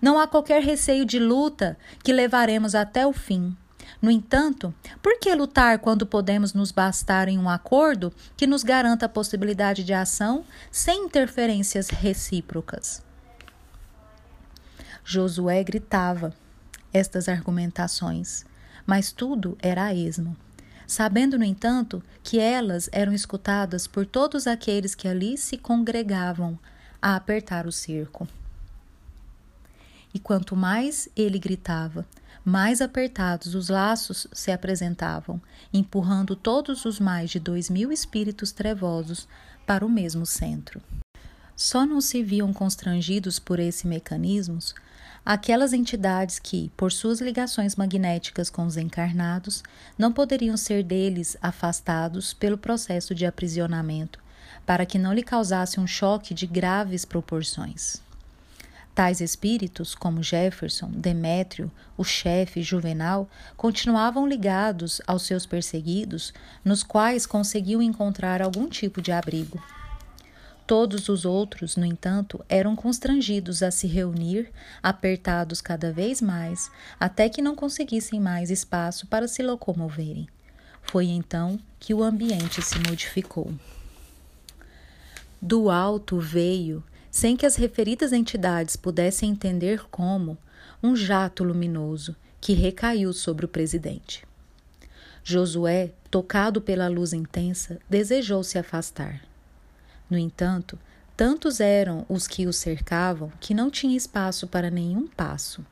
Não 0.00 0.18
há 0.18 0.26
qualquer 0.26 0.62
receio 0.62 1.04
de 1.04 1.18
luta 1.18 1.78
que 2.02 2.12
levaremos 2.12 2.74
até 2.74 3.06
o 3.06 3.12
fim. 3.12 3.56
No 4.00 4.10
entanto, 4.10 4.74
por 5.02 5.18
que 5.18 5.34
lutar 5.34 5.78
quando 5.78 6.06
podemos 6.06 6.54
nos 6.54 6.72
bastar 6.72 7.28
em 7.28 7.38
um 7.38 7.48
acordo 7.48 8.12
que 8.36 8.46
nos 8.46 8.62
garanta 8.62 9.06
a 9.06 9.08
possibilidade 9.08 9.84
de 9.84 9.92
ação 9.92 10.44
sem 10.70 11.04
interferências 11.04 11.90
recíprocas? 11.90 13.02
Josué 15.04 15.62
gritava 15.64 16.32
estas 16.92 17.28
argumentações, 17.28 18.44
mas 18.86 19.12
tudo 19.12 19.56
era 19.60 19.84
a 19.84 19.94
esmo. 19.94 20.36
Sabendo, 20.86 21.38
no 21.38 21.44
entanto, 21.44 22.02
que 22.22 22.40
elas 22.40 22.88
eram 22.92 23.12
escutadas 23.12 23.86
por 23.86 24.06
todos 24.06 24.46
aqueles 24.46 24.94
que 24.94 25.06
ali 25.06 25.36
se 25.36 25.56
congregavam 25.56 26.58
a 27.00 27.14
apertar 27.16 27.66
o 27.66 27.72
cerco. 27.72 28.26
E 30.12 30.18
quanto 30.18 30.56
mais 30.56 31.08
ele 31.16 31.38
gritava, 31.38 32.06
mais 32.44 32.80
apertados 32.80 33.54
os 33.54 33.68
laços 33.68 34.26
se 34.32 34.50
apresentavam, 34.50 35.40
empurrando 35.72 36.34
todos 36.34 36.84
os 36.84 36.98
mais 36.98 37.30
de 37.30 37.38
dois 37.38 37.70
mil 37.70 37.92
espíritos 37.92 38.50
trevosos 38.50 39.28
para 39.66 39.84
o 39.84 39.88
mesmo 39.88 40.26
centro. 40.26 40.80
Só 41.54 41.84
não 41.84 42.00
se 42.00 42.22
viam 42.22 42.52
constrangidos 42.52 43.38
por 43.38 43.58
esse 43.58 43.86
mecanismo 43.86 44.58
aquelas 45.24 45.72
entidades 45.72 46.38
que, 46.38 46.70
por 46.76 46.90
suas 46.90 47.20
ligações 47.20 47.76
magnéticas 47.76 48.50
com 48.50 48.66
os 48.66 48.76
encarnados, 48.76 49.62
não 49.98 50.12
poderiam 50.12 50.56
ser 50.56 50.82
deles 50.82 51.36
afastados 51.42 52.32
pelo 52.32 52.58
processo 52.58 53.14
de 53.14 53.26
aprisionamento, 53.26 54.18
para 54.64 54.86
que 54.86 54.98
não 54.98 55.12
lhe 55.12 55.22
causasse 55.22 55.78
um 55.78 55.86
choque 55.86 56.34
de 56.34 56.46
graves 56.46 57.04
proporções. 57.04 58.02
Tais 58.94 59.20
espíritos, 59.20 59.94
como 59.94 60.22
Jefferson, 60.22 60.90
Demétrio, 60.90 61.70
o 61.96 62.04
chefe 62.04 62.60
Juvenal, 62.60 63.28
continuavam 63.56 64.26
ligados 64.26 65.00
aos 65.06 65.22
seus 65.22 65.46
perseguidos, 65.46 66.34
nos 66.64 66.82
quais 66.82 67.24
conseguiam 67.24 67.80
encontrar 67.80 68.42
algum 68.42 68.68
tipo 68.68 69.00
de 69.00 69.12
abrigo. 69.12 69.62
Todos 70.66 71.08
os 71.08 71.24
outros, 71.24 71.76
no 71.76 71.84
entanto, 71.84 72.44
eram 72.48 72.76
constrangidos 72.76 73.62
a 73.62 73.70
se 73.70 73.88
reunir, 73.88 74.52
apertados 74.82 75.60
cada 75.60 75.92
vez 75.92 76.20
mais, 76.20 76.70
até 76.98 77.28
que 77.28 77.42
não 77.42 77.56
conseguissem 77.56 78.20
mais 78.20 78.50
espaço 78.50 79.06
para 79.06 79.26
se 79.26 79.42
locomoverem. 79.42 80.28
Foi 80.82 81.06
então 81.06 81.58
que 81.78 81.92
o 81.92 82.02
ambiente 82.02 82.62
se 82.62 82.78
modificou. 82.78 83.52
Do 85.42 85.70
alto 85.70 86.20
veio, 86.20 86.84
sem 87.10 87.36
que 87.36 87.44
as 87.44 87.56
referidas 87.56 88.12
entidades 88.12 88.76
pudessem 88.76 89.30
entender 89.30 89.84
como, 89.90 90.38
um 90.82 90.94
jato 90.94 91.44
luminoso 91.44 92.16
que 92.40 92.52
recaiu 92.52 93.12
sobre 93.12 93.44
o 93.44 93.48
presidente. 93.48 94.24
Josué, 95.22 95.92
tocado 96.10 96.60
pela 96.60 96.88
luz 96.88 97.12
intensa, 97.12 97.78
desejou 97.88 98.42
se 98.42 98.58
afastar. 98.58 99.20
No 100.08 100.16
entanto, 100.16 100.78
tantos 101.16 101.60
eram 101.60 102.06
os 102.08 102.26
que 102.26 102.46
o 102.46 102.52
cercavam 102.52 103.30
que 103.38 103.52
não 103.52 103.70
tinha 103.70 103.96
espaço 103.96 104.46
para 104.46 104.70
nenhum 104.70 105.06
passo. 105.06 105.64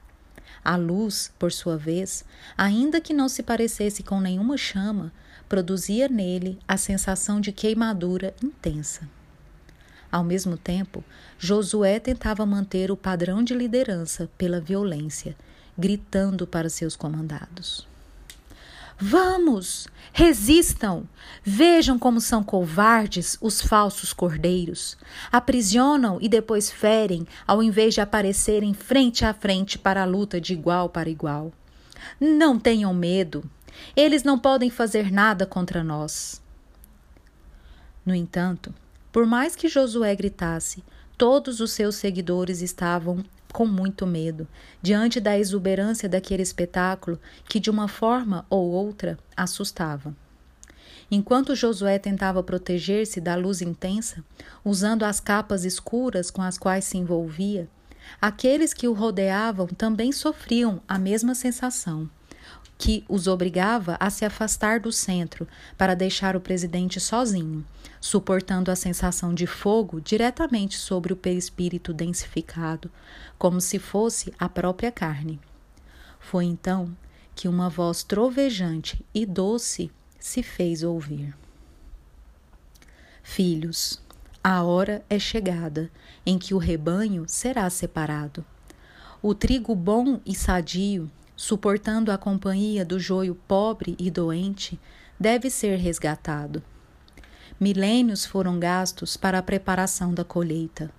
A 0.62 0.76
luz, 0.76 1.32
por 1.38 1.50
sua 1.50 1.78
vez, 1.78 2.24
ainda 2.56 3.00
que 3.00 3.14
não 3.14 3.28
se 3.28 3.42
parecesse 3.42 4.02
com 4.02 4.20
nenhuma 4.20 4.56
chama, 4.58 5.12
produzia 5.48 6.08
nele 6.08 6.58
a 6.68 6.76
sensação 6.76 7.40
de 7.40 7.52
queimadura 7.52 8.34
intensa. 8.44 9.08
Ao 10.10 10.24
mesmo 10.24 10.56
tempo, 10.56 11.04
Josué 11.38 12.00
tentava 12.00 12.46
manter 12.46 12.90
o 12.90 12.96
padrão 12.96 13.42
de 13.42 13.54
liderança 13.54 14.28
pela 14.38 14.60
violência 14.60 15.36
gritando 15.78 16.44
para 16.44 16.68
seus 16.68 16.96
comandados. 16.96 17.86
Vamos, 19.00 19.86
resistam. 20.12 21.08
Vejam 21.44 21.96
como 21.96 22.20
são 22.20 22.42
covardes 22.42 23.38
os 23.40 23.62
falsos 23.62 24.12
cordeiros. 24.12 24.98
Aprisionam 25.30 26.18
e 26.20 26.28
depois 26.28 26.68
ferem, 26.68 27.24
ao 27.46 27.62
invés 27.62 27.94
de 27.94 28.00
aparecerem 28.00 28.74
frente 28.74 29.24
a 29.24 29.32
frente 29.32 29.78
para 29.78 30.02
a 30.02 30.06
luta 30.06 30.40
de 30.40 30.52
igual 30.52 30.88
para 30.88 31.08
igual. 31.08 31.52
Não 32.18 32.58
tenham 32.58 32.92
medo. 32.92 33.48
Eles 33.94 34.24
não 34.24 34.36
podem 34.36 34.68
fazer 34.68 35.12
nada 35.12 35.46
contra 35.46 35.84
nós. 35.84 36.42
No 38.04 38.12
entanto, 38.12 38.74
por 39.10 39.26
mais 39.26 39.56
que 39.56 39.68
Josué 39.68 40.14
gritasse, 40.14 40.84
todos 41.16 41.60
os 41.60 41.72
seus 41.72 41.96
seguidores 41.96 42.60
estavam 42.62 43.24
com 43.52 43.66
muito 43.66 44.06
medo, 44.06 44.46
diante 44.82 45.18
da 45.18 45.38
exuberância 45.38 46.08
daquele 46.08 46.42
espetáculo 46.42 47.18
que, 47.48 47.58
de 47.58 47.70
uma 47.70 47.88
forma 47.88 48.46
ou 48.50 48.70
outra, 48.70 49.18
assustava. 49.36 50.14
Enquanto 51.10 51.56
Josué 51.56 51.98
tentava 51.98 52.42
proteger-se 52.42 53.20
da 53.20 53.34
luz 53.34 53.62
intensa, 53.62 54.22
usando 54.62 55.04
as 55.04 55.20
capas 55.20 55.64
escuras 55.64 56.30
com 56.30 56.42
as 56.42 56.58
quais 56.58 56.84
se 56.84 56.98
envolvia, 56.98 57.66
aqueles 58.20 58.74
que 58.74 58.86
o 58.86 58.92
rodeavam 58.92 59.66
também 59.66 60.12
sofriam 60.12 60.82
a 60.86 60.98
mesma 60.98 61.34
sensação 61.34 62.10
que 62.78 63.04
os 63.08 63.26
obrigava 63.26 63.96
a 63.98 64.08
se 64.08 64.24
afastar 64.24 64.78
do 64.78 64.92
centro 64.92 65.48
para 65.76 65.96
deixar 65.96 66.36
o 66.36 66.40
presidente 66.40 67.00
sozinho, 67.00 67.66
suportando 68.00 68.70
a 68.70 68.76
sensação 68.76 69.34
de 69.34 69.48
fogo 69.48 70.00
diretamente 70.00 70.78
sobre 70.78 71.12
o 71.12 71.16
perispírito 71.16 71.92
densificado, 71.92 72.88
como 73.36 73.60
se 73.60 73.80
fosse 73.80 74.32
a 74.38 74.48
própria 74.48 74.92
carne. 74.92 75.40
Foi 76.20 76.44
então 76.44 76.96
que 77.34 77.48
uma 77.48 77.68
voz 77.68 78.04
trovejante 78.04 79.04
e 79.12 79.26
doce 79.26 79.90
se 80.20 80.42
fez 80.42 80.84
ouvir. 80.84 81.36
Filhos, 83.24 84.00
a 84.42 84.62
hora 84.62 85.04
é 85.10 85.18
chegada 85.18 85.90
em 86.24 86.38
que 86.38 86.54
o 86.54 86.58
rebanho 86.58 87.24
será 87.26 87.68
separado. 87.68 88.44
O 89.20 89.34
trigo 89.34 89.74
bom 89.74 90.20
e 90.24 90.34
sadio 90.34 91.10
suportando 91.38 92.10
a 92.10 92.18
companhia 92.18 92.84
do 92.84 92.98
joio 92.98 93.36
pobre 93.46 93.94
e 93.96 94.10
doente, 94.10 94.76
deve 95.20 95.48
ser 95.48 95.76
resgatado. 95.78 96.60
Milênios 97.60 98.26
foram 98.26 98.58
gastos 98.58 99.16
para 99.16 99.38
a 99.38 99.42
preparação 99.42 100.12
da 100.12 100.24
colheita. 100.24 100.90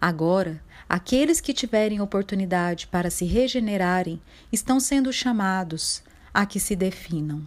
Agora, 0.00 0.62
aqueles 0.88 1.42
que 1.42 1.52
tiverem 1.52 2.00
oportunidade 2.00 2.86
para 2.86 3.10
se 3.10 3.26
regenerarem 3.26 4.18
estão 4.50 4.80
sendo 4.80 5.12
chamados 5.12 6.02
a 6.32 6.46
que 6.46 6.58
se 6.58 6.74
definam. 6.74 7.42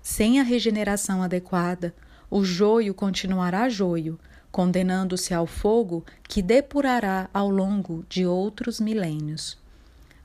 Sem 0.00 0.38
a 0.38 0.44
regeneração 0.44 1.20
adequada, 1.20 1.92
o 2.30 2.44
joio 2.44 2.94
continuará 2.94 3.68
joio, 3.68 4.20
condenando-se 4.52 5.34
ao 5.34 5.48
fogo 5.48 6.04
que 6.28 6.40
depurará 6.40 7.28
ao 7.34 7.50
longo 7.50 8.06
de 8.08 8.24
outros 8.24 8.78
milênios. 8.78 9.58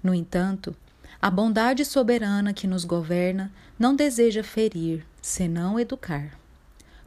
No 0.03 0.13
entanto, 0.13 0.75
a 1.22 1.30
bondade 1.30 1.86
soberana 1.86 2.51
que 2.51 2.66
nos 2.66 2.84
governa 2.84 3.51
não 3.78 3.96
deseja 3.96 4.44
ferir, 4.44 5.06
senão 5.22 5.80
educar. 5.80 6.38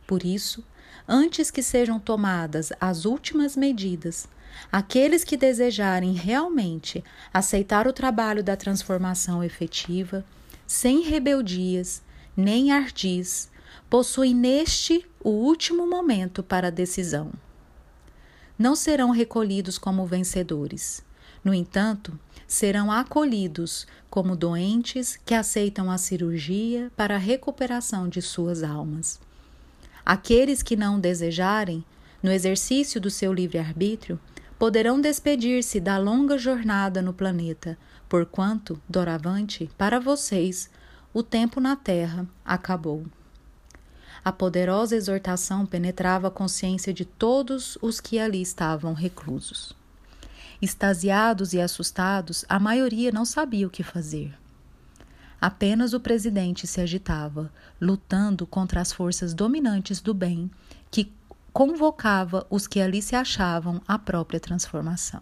Por 0.06 0.24
isso, 0.24 0.62
antes 1.08 1.50
que 1.50 1.62
sejam 1.62 1.98
tomadas 1.98 2.72
as 2.80 3.04
últimas 3.04 3.56
medidas, 3.56 4.28
aqueles 4.70 5.24
que 5.24 5.36
desejarem 5.36 6.12
realmente 6.12 7.02
aceitar 7.32 7.88
o 7.88 7.92
trabalho 7.92 8.44
da 8.44 8.56
transformação 8.56 9.42
efetiva, 9.42 10.24
sem 10.66 11.02
rebeldias 11.02 12.00
nem 12.36 12.70
ardis, 12.70 13.50
possuem 13.90 14.34
neste 14.34 15.04
o 15.22 15.30
último 15.30 15.88
momento 15.88 16.42
para 16.42 16.68
a 16.68 16.70
decisão. 16.70 17.32
Não 18.56 18.76
serão 18.76 19.10
recolhidos 19.10 19.78
como 19.78 20.06
vencedores. 20.06 21.04
No 21.42 21.52
entanto, 21.52 22.18
serão 22.46 22.90
acolhidos 22.90 23.86
como 24.10 24.36
doentes 24.36 25.18
que 25.24 25.34
aceitam 25.34 25.90
a 25.90 25.98
cirurgia 25.98 26.90
para 26.96 27.16
a 27.16 27.18
recuperação 27.18 28.08
de 28.08 28.22
suas 28.22 28.62
almas. 28.62 29.20
Aqueles 30.04 30.62
que 30.62 30.76
não 30.76 31.00
desejarem, 31.00 31.84
no 32.22 32.30
exercício 32.30 33.00
do 33.00 33.10
seu 33.10 33.32
livre-arbítrio, 33.32 34.20
poderão 34.58 35.00
despedir-se 35.00 35.80
da 35.80 35.98
longa 35.98 36.38
jornada 36.38 37.02
no 37.02 37.12
planeta, 37.12 37.76
porquanto, 38.08 38.80
doravante, 38.88 39.70
para 39.76 39.98
vocês, 39.98 40.70
o 41.12 41.22
tempo 41.22 41.60
na 41.60 41.76
Terra 41.76 42.26
acabou. 42.44 43.04
A 44.24 44.32
poderosa 44.32 44.96
exortação 44.96 45.66
penetrava 45.66 46.28
a 46.28 46.30
consciência 46.30 46.94
de 46.94 47.04
todos 47.04 47.76
os 47.82 48.00
que 48.00 48.18
ali 48.18 48.40
estavam 48.40 48.94
reclusos. 48.94 49.74
Extasiados 50.64 51.52
e 51.52 51.60
assustados, 51.60 52.42
a 52.48 52.58
maioria 52.58 53.12
não 53.12 53.26
sabia 53.26 53.66
o 53.66 53.70
que 53.70 53.82
fazer. 53.82 54.32
Apenas 55.38 55.92
o 55.92 56.00
presidente 56.00 56.66
se 56.66 56.80
agitava, 56.80 57.52
lutando 57.78 58.46
contra 58.46 58.80
as 58.80 58.90
forças 58.90 59.34
dominantes 59.34 60.00
do 60.00 60.14
bem, 60.14 60.50
que 60.90 61.12
convocava 61.52 62.46
os 62.48 62.66
que 62.66 62.80
ali 62.80 63.02
se 63.02 63.14
achavam 63.14 63.82
à 63.86 63.98
própria 63.98 64.40
transformação. 64.40 65.20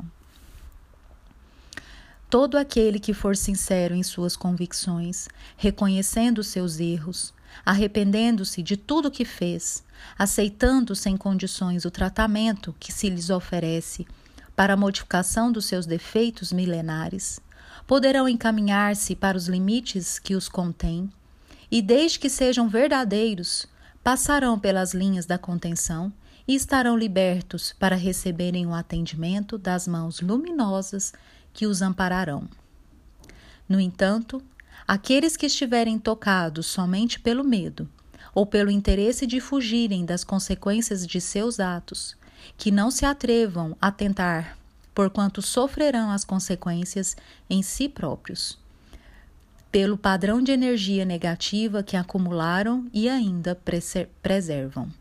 Todo 2.30 2.56
aquele 2.56 3.00
que 3.00 3.12
for 3.12 3.36
sincero 3.36 3.96
em 3.96 4.04
suas 4.04 4.36
convicções, 4.36 5.26
reconhecendo 5.56 6.44
seus 6.44 6.78
erros, 6.78 7.34
arrependendo-se 7.66 8.62
de 8.62 8.76
tudo 8.76 9.08
o 9.08 9.10
que 9.10 9.24
fez, 9.24 9.82
aceitando 10.16 10.94
sem 10.94 11.16
condições 11.16 11.84
o 11.84 11.90
tratamento 11.90 12.72
que 12.78 12.92
se 12.92 13.10
lhes 13.10 13.28
oferece 13.28 14.06
para 14.54 14.74
a 14.74 14.76
modificação 14.76 15.50
dos 15.50 15.66
seus 15.66 15.86
defeitos 15.86 16.52
milenares, 16.52 17.40
poderão 17.86 18.28
encaminhar-se 18.28 19.14
para 19.16 19.36
os 19.36 19.48
limites 19.48 20.18
que 20.18 20.34
os 20.34 20.48
contêm, 20.48 21.10
e 21.70 21.80
desde 21.80 22.18
que 22.18 22.28
sejam 22.28 22.68
verdadeiros, 22.68 23.66
passarão 24.02 24.58
pelas 24.58 24.92
linhas 24.94 25.26
da 25.26 25.38
contenção 25.38 26.12
e 26.46 26.54
estarão 26.54 26.96
libertos 26.96 27.72
para 27.78 27.96
receberem 27.96 28.66
o 28.66 28.74
atendimento 28.74 29.56
das 29.56 29.86
mãos 29.86 30.20
luminosas 30.20 31.12
que 31.52 31.66
os 31.66 31.82
ampararão. 31.82 32.48
No 33.68 33.80
entanto, 33.80 34.42
aqueles 34.86 35.36
que 35.36 35.46
estiverem 35.46 35.98
tocados 35.98 36.66
somente 36.66 37.20
pelo 37.20 37.44
medo 37.44 37.88
ou 38.34 38.44
pelo 38.44 38.70
interesse 38.70 39.26
de 39.26 39.40
fugirem 39.40 40.04
das 40.04 40.24
consequências 40.24 41.06
de 41.06 41.20
seus 41.20 41.60
atos, 41.60 42.16
que 42.56 42.70
não 42.70 42.90
se 42.90 43.04
atrevam 43.04 43.76
a 43.80 43.90
tentar, 43.90 44.58
porquanto 44.94 45.40
sofrerão 45.42 46.10
as 46.10 46.24
consequências 46.24 47.16
em 47.48 47.62
si 47.62 47.88
próprios, 47.88 48.58
pelo 49.70 49.96
padrão 49.96 50.42
de 50.42 50.52
energia 50.52 51.04
negativa 51.04 51.82
que 51.82 51.96
acumularam 51.96 52.86
e 52.92 53.08
ainda 53.08 53.58
preservam. 54.22 54.92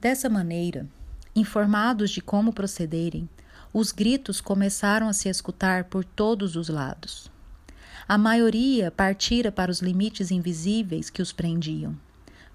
Dessa 0.00 0.28
maneira, 0.28 0.86
informados 1.34 2.10
de 2.10 2.20
como 2.20 2.52
procederem, 2.52 3.28
os 3.72 3.92
gritos 3.92 4.40
começaram 4.40 5.08
a 5.08 5.12
se 5.12 5.28
escutar 5.28 5.84
por 5.84 6.04
todos 6.04 6.56
os 6.56 6.68
lados. 6.68 7.30
A 8.08 8.16
maioria 8.16 8.90
partira 8.90 9.52
para 9.52 9.70
os 9.70 9.80
limites 9.80 10.30
invisíveis 10.30 11.10
que 11.10 11.20
os 11.20 11.32
prendiam. 11.32 11.94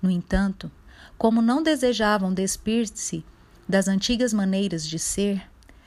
No 0.02 0.10
entanto, 0.10 0.72
como 1.18 1.42
não 1.42 1.64
desejavam 1.64 2.34
despir-se 2.34 3.24
das 3.68 3.88
antigas 3.88 4.34
maneiras 4.34 4.88
de 4.88 5.00
ser, 5.00 5.42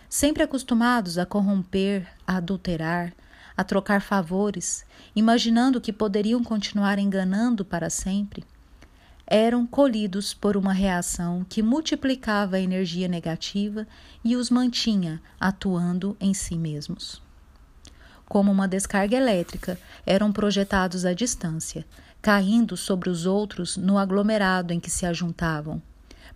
sempre 0.08 0.42
acostumados 0.42 1.18
a 1.18 1.26
corromper, 1.26 2.06
a 2.26 2.36
adulterar, 2.36 3.12
a 3.56 3.64
trocar 3.64 4.00
favores, 4.00 4.84
imaginando 5.14 5.80
que 5.80 5.92
poderiam 5.92 6.42
continuar 6.42 6.98
enganando 6.98 7.64
para 7.64 7.90
sempre, 7.90 8.44
eram 9.26 9.66
colhidos 9.66 10.32
por 10.32 10.56
uma 10.56 10.72
reação 10.72 11.44
que 11.48 11.62
multiplicava 11.62 12.56
a 12.56 12.60
energia 12.60 13.08
negativa 13.08 13.86
e 14.24 14.36
os 14.36 14.50
mantinha 14.50 15.20
atuando 15.40 16.16
em 16.20 16.32
si 16.32 16.56
mesmos. 16.56 17.20
Como 18.28 18.52
uma 18.52 18.68
descarga 18.68 19.16
elétrica, 19.16 19.78
eram 20.04 20.32
projetados 20.32 21.04
à 21.04 21.12
distância, 21.12 21.84
caindo 22.26 22.76
sobre 22.76 23.08
os 23.08 23.24
outros 23.24 23.76
no 23.76 23.96
aglomerado 23.96 24.72
em 24.72 24.80
que 24.80 24.90
se 24.90 25.06
ajuntavam, 25.06 25.80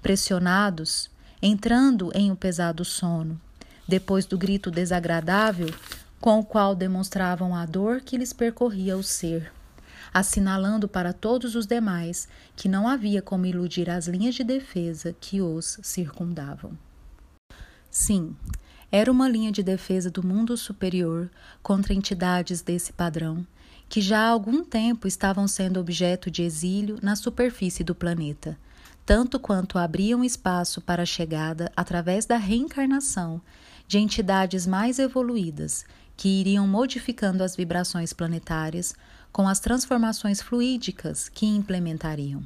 pressionados, 0.00 1.11
entrando 1.42 2.12
em 2.14 2.31
um 2.31 2.37
pesado 2.37 2.85
sono, 2.85 3.40
depois 3.88 4.24
do 4.24 4.38
grito 4.38 4.70
desagradável 4.70 5.68
com 6.20 6.38
o 6.38 6.44
qual 6.44 6.76
demonstravam 6.76 7.57
a 7.57 7.66
dor 7.66 8.03
que 8.03 8.16
lhes 8.16 8.33
percorria 8.33 8.96
o 8.96 9.03
ser, 9.03 9.53
assinalando 10.14 10.87
para 10.87 11.12
todos 11.12 11.57
os 11.57 11.66
demais 11.66 12.29
que 12.55 12.68
não 12.68 12.87
havia 12.87 13.20
como 13.20 13.44
iludir 13.44 13.90
as 13.90 14.07
linhas 14.07 14.37
de 14.37 14.44
defesa 14.44 15.12
que 15.20 15.42
os 15.42 15.81
circundavam. 15.83 16.79
Sim, 17.90 18.37
Era 18.92 19.11
uma 19.11 19.29
linha 19.29 19.53
de 19.53 19.62
defesa 19.62 20.11
do 20.11 20.24
mundo 20.24 20.57
superior 20.57 21.31
contra 21.62 21.94
entidades 21.94 22.61
desse 22.61 22.92
padrão, 22.92 23.46
que 23.90 24.00
já 24.00 24.20
há 24.20 24.29
algum 24.29 24.62
tempo 24.62 25.09
estavam 25.09 25.48
sendo 25.48 25.81
objeto 25.81 26.31
de 26.31 26.44
exílio 26.44 27.00
na 27.03 27.16
superfície 27.16 27.83
do 27.83 27.92
planeta, 27.92 28.57
tanto 29.05 29.40
quanto 29.40 29.79
abriam 29.79 30.22
espaço 30.22 30.81
para 30.81 31.03
a 31.03 31.07
chegada, 31.07 31.72
através 31.76 32.24
da 32.24 32.37
reencarnação, 32.37 33.42
de 33.88 33.98
entidades 33.98 34.64
mais 34.64 35.00
evoluídas, 35.00 35.85
que 36.16 36.29
iriam 36.29 36.68
modificando 36.68 37.42
as 37.42 37.57
vibrações 37.57 38.12
planetárias 38.12 38.94
com 39.33 39.48
as 39.48 39.59
transformações 39.59 40.40
fluídicas 40.40 41.29
que 41.29 41.44
implementariam. 41.44 42.44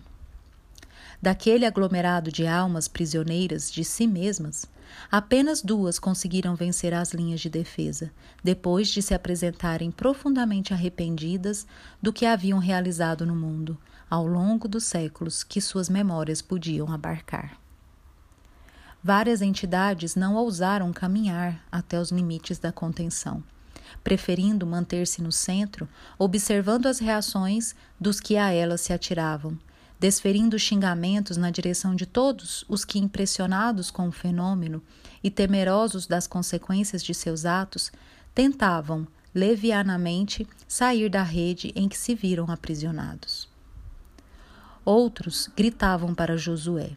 Daquele 1.24 1.64
aglomerado 1.64 2.30
de 2.30 2.46
almas 2.46 2.86
prisioneiras 2.86 3.72
de 3.72 3.82
si 3.82 4.06
mesmas, 4.06 4.66
apenas 5.10 5.62
duas 5.62 5.98
conseguiram 5.98 6.54
vencer 6.54 6.92
as 6.92 7.14
linhas 7.14 7.40
de 7.40 7.48
defesa, 7.48 8.12
depois 8.42 8.88
de 8.88 9.00
se 9.00 9.14
apresentarem 9.14 9.90
profundamente 9.90 10.74
arrependidas 10.74 11.66
do 12.02 12.12
que 12.12 12.26
haviam 12.26 12.58
realizado 12.58 13.24
no 13.24 13.34
mundo 13.34 13.78
ao 14.10 14.26
longo 14.26 14.68
dos 14.68 14.84
séculos 14.84 15.42
que 15.42 15.62
suas 15.62 15.88
memórias 15.88 16.42
podiam 16.42 16.92
abarcar. 16.92 17.58
Várias 19.02 19.40
entidades 19.40 20.14
não 20.14 20.34
ousaram 20.34 20.92
caminhar 20.92 21.64
até 21.72 21.98
os 21.98 22.10
limites 22.10 22.58
da 22.58 22.70
contenção 22.70 23.42
preferindo 24.02 24.66
manter-se 24.66 25.22
no 25.22 25.30
centro, 25.30 25.88
observando 26.18 26.86
as 26.86 26.98
reações 26.98 27.74
dos 27.98 28.18
que 28.18 28.36
a 28.36 28.50
ela 28.50 28.76
se 28.76 28.92
atiravam, 28.92 29.58
desferindo 29.98 30.58
xingamentos 30.58 31.36
na 31.36 31.50
direção 31.50 31.94
de 31.94 32.06
todos 32.06 32.64
os 32.68 32.84
que, 32.84 32.98
impressionados 32.98 33.90
com 33.90 34.08
o 34.08 34.12
fenômeno 34.12 34.82
e 35.22 35.30
temerosos 35.30 36.06
das 36.06 36.26
consequências 36.26 37.02
de 37.02 37.14
seus 37.14 37.44
atos, 37.44 37.90
tentavam, 38.34 39.06
levianamente, 39.34 40.46
sair 40.68 41.08
da 41.08 41.22
rede 41.22 41.72
em 41.74 41.88
que 41.88 41.96
se 41.96 42.14
viram 42.14 42.50
aprisionados. 42.50 43.48
Outros 44.84 45.48
gritavam 45.56 46.14
para 46.14 46.36
Josué. 46.36 46.90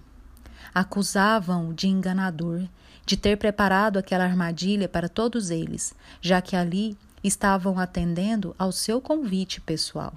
Acusavam-o 0.74 1.74
de 1.74 1.88
enganador 1.88 2.68
de 3.06 3.16
ter 3.16 3.38
preparado 3.38 3.98
aquela 3.98 4.26
armadilha 4.26 4.90
para 4.90 5.08
todos 5.08 5.50
eles, 5.50 5.96
já 6.22 6.42
que 6.42 6.58
ali 6.58 6.98
estavam 7.24 7.80
atendendo 7.80 8.54
ao 8.60 8.72
seu 8.72 9.00
convite 9.00 9.62
pessoal. 9.62 10.14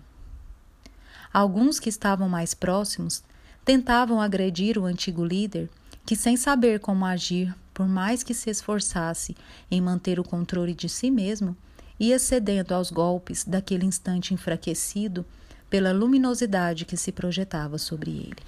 Alguns 1.32 1.78
que 1.78 1.88
estavam 1.88 2.28
mais 2.28 2.54
próximos 2.54 3.22
tentavam 3.64 4.20
agredir 4.20 4.78
o 4.78 4.84
antigo 4.84 5.24
líder, 5.24 5.68
que, 6.04 6.16
sem 6.16 6.36
saber 6.36 6.80
como 6.80 7.04
agir, 7.04 7.54
por 7.72 7.86
mais 7.86 8.22
que 8.22 8.34
se 8.34 8.50
esforçasse 8.50 9.36
em 9.70 9.80
manter 9.80 10.18
o 10.18 10.24
controle 10.24 10.74
de 10.74 10.88
si 10.88 11.10
mesmo, 11.10 11.56
ia 11.98 12.18
cedendo 12.18 12.74
aos 12.74 12.90
golpes 12.90 13.44
daquele 13.44 13.86
instante 13.86 14.34
enfraquecido 14.34 15.24
pela 15.68 15.92
luminosidade 15.92 16.84
que 16.84 16.96
se 16.96 17.12
projetava 17.12 17.78
sobre 17.78 18.10
ele. 18.10 18.42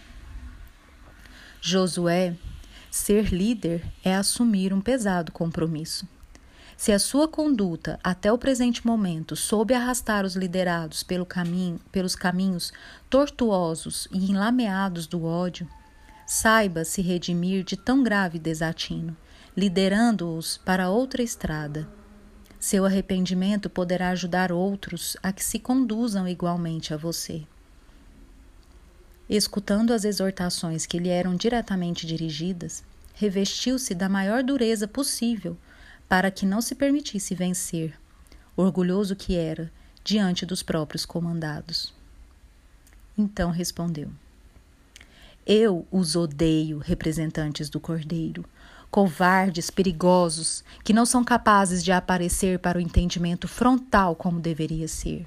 Josué 1.61 2.37
Ser 2.93 3.33
líder 3.33 3.83
é 4.05 4.15
assumir 4.15 4.71
um 4.75 4.81
pesado 4.81 5.33
compromisso. 5.33 6.07
Se 6.83 6.91
a 6.91 6.99
sua 6.99 7.29
conduta 7.29 7.97
até 8.03 8.33
o 8.33 8.37
presente 8.37 8.85
momento 8.85 9.37
soube 9.37 9.73
arrastar 9.73 10.25
os 10.25 10.35
liderados 10.35 11.05
pelo 11.05 11.25
caminho, 11.25 11.79
pelos 11.93 12.17
caminhos 12.17 12.73
tortuosos 13.09 14.09
e 14.11 14.33
enlameados 14.33 15.07
do 15.07 15.25
ódio, 15.25 15.69
saiba 16.27 16.85
se 16.85 17.01
redimir 17.01 17.63
de 17.63 17.77
tão 17.77 18.03
grave 18.03 18.37
desatino, 18.37 19.17
liderando-os 19.57 20.59
para 20.59 20.91
outra 20.91 21.23
estrada. 21.23 21.89
Seu 22.59 22.85
arrependimento 22.85 23.71
poderá 23.71 24.09
ajudar 24.09 24.51
outros 24.51 25.17
a 25.23 25.33
que 25.33 25.45
se 25.45 25.61
conduzam 25.61 26.27
igualmente 26.27 26.93
a 26.93 26.97
você. 26.97 27.45
Escutando 29.31 29.93
as 29.93 30.05
exortações 30.05 30.85
que 30.85 30.99
lhe 30.99 31.11
eram 31.11 31.37
diretamente 31.37 32.05
dirigidas, 32.05 32.83
revestiu-se 33.15 33.95
da 33.95 34.09
maior 34.09 34.43
dureza 34.43 34.89
possível 34.89 35.57
para 36.13 36.31
que 36.31 36.45
não 36.45 36.61
se 36.61 36.75
permitisse 36.75 37.35
vencer, 37.35 37.99
orgulhoso 38.55 39.17
que 39.17 39.35
era, 39.35 39.73
diante 40.05 40.45
dos 40.45 40.63
próprios 40.63 41.07
comandados. 41.07 41.95
Então 43.17 43.51
respondeu: 43.51 44.11
Eu 45.47 45.87
os 45.91 46.15
odeio, 46.15 46.77
representantes 46.77 47.71
do 47.71 47.81
Cordeiro, 47.81 48.45
covardes, 48.91 49.71
perigosos, 49.71 50.63
que 50.85 50.93
não 50.93 51.07
são 51.07 51.25
capazes 51.25 51.83
de 51.83 51.91
aparecer 51.91 52.59
para 52.59 52.77
o 52.77 52.81
entendimento 52.83 53.49
frontal 53.49 54.15
como 54.15 54.39
deveria 54.39 54.89
ser. 54.89 55.25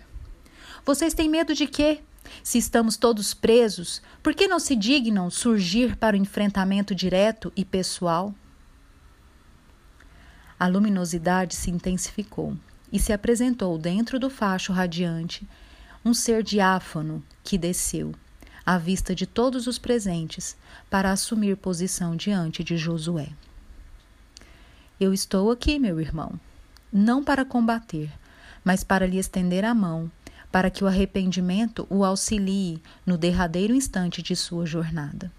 Vocês 0.86 1.16
têm 1.16 1.28
medo 1.28 1.56
de 1.56 1.66
quê? 1.66 2.02
Se 2.44 2.60
estamos 2.60 2.96
todos 2.96 3.34
presos, 3.34 4.04
por 4.22 4.36
que 4.36 4.48
não 4.48 4.60
se 4.60 4.76
dignam 4.76 5.32
surgir 5.32 5.96
para 5.96 6.16
o 6.16 6.20
enfrentamento 6.20 6.94
direto 6.94 7.52
e 7.56 7.66
pessoal? 7.66 8.36
A 10.60 10.68
luminosidade 10.68 11.56
se 11.56 11.70
intensificou 11.70 12.56
e 12.92 13.00
se 13.00 13.12
apresentou 13.12 13.78
dentro 13.78 14.20
do 14.20 14.30
facho 14.30 14.72
radiante 14.72 15.48
um 16.04 16.14
ser 16.14 16.44
diáfano 16.44 17.24
que 17.44 17.58
desceu, 17.58 18.14
à 18.66 18.78
vista 18.78 19.14
de 19.14 19.26
todos 19.26 19.68
os 19.68 19.78
presentes, 19.78 20.56
para 20.90 21.12
assumir 21.12 21.58
posição 21.58 22.16
diante 22.16 22.64
de 22.64 22.78
Josué. 22.78 23.30
Eu 25.00 25.14
estou 25.14 25.52
aqui, 25.52 25.78
meu 25.78 26.00
irmão, 26.00 26.40
não 26.92 27.24
para 27.24 27.44
combater, 27.44 28.12
mas 28.64 28.84
para 28.84 29.06
lhe 29.06 29.18
estender 29.18 29.66
a 29.66 29.74
mão 29.74 30.10
para 30.56 30.70
que 30.70 30.86
o 30.86 30.88
arrependimento 30.88 31.86
o 31.90 32.06
auxilie 32.06 32.82
no 33.06 33.18
derradeiro 33.18 33.76
instante 33.76 34.22
de 34.22 34.38
sua 34.38 34.66
jornada. 34.66 35.30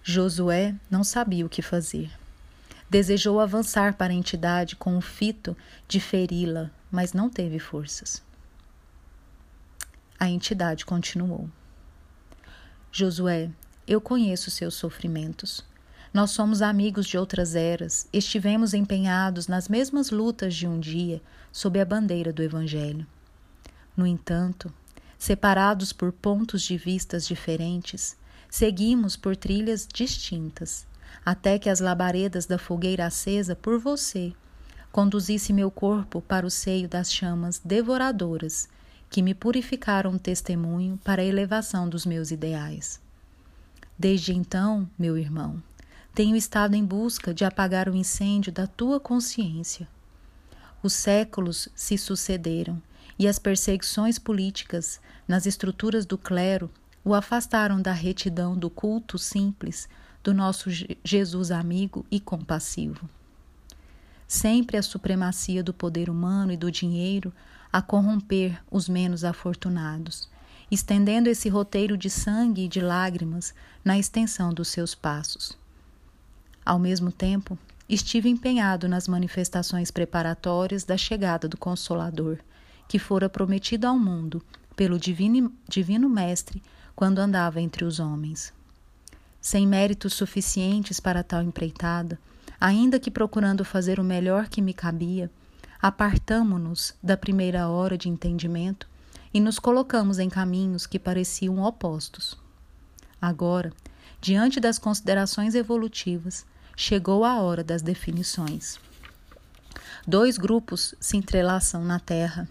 Josué 0.00 0.76
não 0.88 1.02
sabia 1.02 1.44
o 1.44 1.48
que 1.48 1.60
fazer. 1.60 2.08
Desejou 2.88 3.40
avançar 3.40 3.94
para 3.94 4.12
a 4.12 4.16
entidade 4.16 4.76
com 4.76 4.96
o 4.96 5.00
fito 5.00 5.56
de 5.88 5.98
feri-la, 5.98 6.70
mas 6.90 7.12
não 7.12 7.28
teve 7.28 7.58
forças. 7.58 8.22
A 10.18 10.28
entidade 10.28 10.86
continuou: 10.86 11.50
Josué, 12.92 13.50
eu 13.86 14.00
conheço 14.00 14.50
seus 14.50 14.74
sofrimentos. 14.74 15.64
Nós 16.14 16.30
somos 16.30 16.62
amigos 16.62 17.06
de 17.06 17.18
outras 17.18 17.54
eras, 17.54 18.08
estivemos 18.12 18.72
empenhados 18.72 19.48
nas 19.48 19.68
mesmas 19.68 20.10
lutas 20.10 20.54
de 20.54 20.66
um 20.66 20.80
dia 20.80 21.20
sob 21.52 21.78
a 21.78 21.84
bandeira 21.84 22.32
do 22.32 22.42
Evangelho. 22.42 23.06
No 23.94 24.06
entanto, 24.06 24.72
separados 25.18 25.92
por 25.92 26.12
pontos 26.12 26.62
de 26.62 26.78
vistas 26.78 27.26
diferentes, 27.26 28.16
seguimos 28.48 29.16
por 29.16 29.36
trilhas 29.36 29.86
distintas, 29.92 30.86
até 31.24 31.58
que 31.58 31.68
as 31.68 31.80
labaredas 31.80 32.46
da 32.46 32.58
fogueira 32.58 33.06
acesa 33.06 33.54
por 33.54 33.78
você 33.78 34.34
conduzisse 34.96 35.52
meu 35.52 35.70
corpo 35.70 36.22
para 36.22 36.46
o 36.46 36.50
seio 36.50 36.88
das 36.88 37.12
chamas 37.12 37.60
devoradoras 37.62 38.66
que 39.10 39.20
me 39.20 39.34
purificaram 39.34 40.16
testemunho 40.16 40.98
para 41.04 41.20
a 41.20 41.24
elevação 41.26 41.86
dos 41.86 42.06
meus 42.06 42.30
ideais. 42.30 42.98
Desde 43.98 44.32
então, 44.32 44.88
meu 44.98 45.18
irmão, 45.18 45.62
tenho 46.14 46.34
estado 46.34 46.74
em 46.74 46.82
busca 46.82 47.34
de 47.34 47.44
apagar 47.44 47.90
o 47.90 47.94
incêndio 47.94 48.50
da 48.50 48.66
tua 48.66 48.98
consciência. 48.98 49.86
Os 50.82 50.94
séculos 50.94 51.68
se 51.74 51.98
sucederam 51.98 52.82
e 53.18 53.28
as 53.28 53.38
perseguições 53.38 54.18
políticas 54.18 54.98
nas 55.28 55.44
estruturas 55.44 56.06
do 56.06 56.16
clero 56.16 56.70
o 57.04 57.12
afastaram 57.12 57.82
da 57.82 57.92
retidão 57.92 58.56
do 58.56 58.70
culto 58.70 59.18
simples 59.18 59.90
do 60.26 60.34
nosso 60.34 60.68
Jesus 61.04 61.52
amigo 61.52 62.04
e 62.10 62.18
compassivo. 62.18 63.08
Sempre 64.26 64.76
a 64.76 64.82
supremacia 64.82 65.62
do 65.62 65.72
poder 65.72 66.10
humano 66.10 66.50
e 66.50 66.56
do 66.56 66.68
dinheiro 66.68 67.32
a 67.72 67.80
corromper 67.80 68.60
os 68.68 68.88
menos 68.88 69.22
afortunados, 69.22 70.28
estendendo 70.68 71.28
esse 71.28 71.48
roteiro 71.48 71.96
de 71.96 72.10
sangue 72.10 72.64
e 72.64 72.68
de 72.68 72.80
lágrimas 72.80 73.54
na 73.84 73.96
extensão 73.96 74.52
dos 74.52 74.66
seus 74.66 74.96
passos. 74.96 75.56
Ao 76.64 76.80
mesmo 76.80 77.12
tempo, 77.12 77.56
estive 77.88 78.28
empenhado 78.28 78.88
nas 78.88 79.06
manifestações 79.06 79.92
preparatórias 79.92 80.82
da 80.82 80.96
chegada 80.96 81.46
do 81.46 81.56
Consolador 81.56 82.38
que 82.88 82.98
fora 82.98 83.28
prometido 83.28 83.86
ao 83.86 83.96
mundo 83.96 84.42
pelo 84.74 84.98
divino, 84.98 85.52
divino 85.68 86.08
Mestre 86.08 86.60
quando 86.96 87.20
andava 87.20 87.60
entre 87.60 87.84
os 87.84 88.00
homens. 88.00 88.52
Sem 89.46 89.64
méritos 89.64 90.14
suficientes 90.14 90.98
para 90.98 91.22
tal 91.22 91.40
empreitada, 91.40 92.18
ainda 92.60 92.98
que 92.98 93.12
procurando 93.12 93.64
fazer 93.64 94.00
o 94.00 94.02
melhor 94.02 94.48
que 94.48 94.60
me 94.60 94.74
cabia, 94.74 95.30
apartamo-nos 95.80 96.94
da 97.00 97.16
primeira 97.16 97.68
hora 97.68 97.96
de 97.96 98.08
entendimento 98.08 98.88
e 99.32 99.38
nos 99.38 99.60
colocamos 99.60 100.18
em 100.18 100.28
caminhos 100.28 100.84
que 100.84 100.98
pareciam 100.98 101.62
opostos. 101.62 102.36
Agora, 103.22 103.72
diante 104.20 104.58
das 104.58 104.80
considerações 104.80 105.54
evolutivas, 105.54 106.44
chegou 106.76 107.24
a 107.24 107.40
hora 107.40 107.62
das 107.62 107.82
definições. 107.82 108.80
Dois 110.04 110.38
grupos 110.38 110.92
se 110.98 111.16
entrelaçam 111.16 111.84
na 111.84 112.00
Terra. 112.00 112.48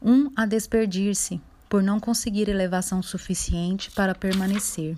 Um 0.00 0.32
a 0.34 0.46
desperdir-se 0.46 1.38
por 1.68 1.82
não 1.82 2.00
conseguir 2.00 2.48
elevação 2.48 3.02
suficiente 3.02 3.90
para 3.90 4.14
permanecer, 4.14 4.96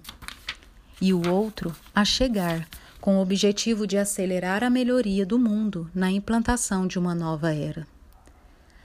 e 1.00 1.12
o 1.12 1.28
outro 1.30 1.74
a 1.94 2.04
chegar 2.04 2.68
com 3.00 3.16
o 3.16 3.22
objetivo 3.22 3.86
de 3.86 3.96
acelerar 3.96 4.62
a 4.62 4.68
melhoria 4.68 5.24
do 5.24 5.38
mundo 5.38 5.90
na 5.94 6.10
implantação 6.10 6.86
de 6.86 6.98
uma 6.98 7.14
nova 7.14 7.54
era. 7.54 7.86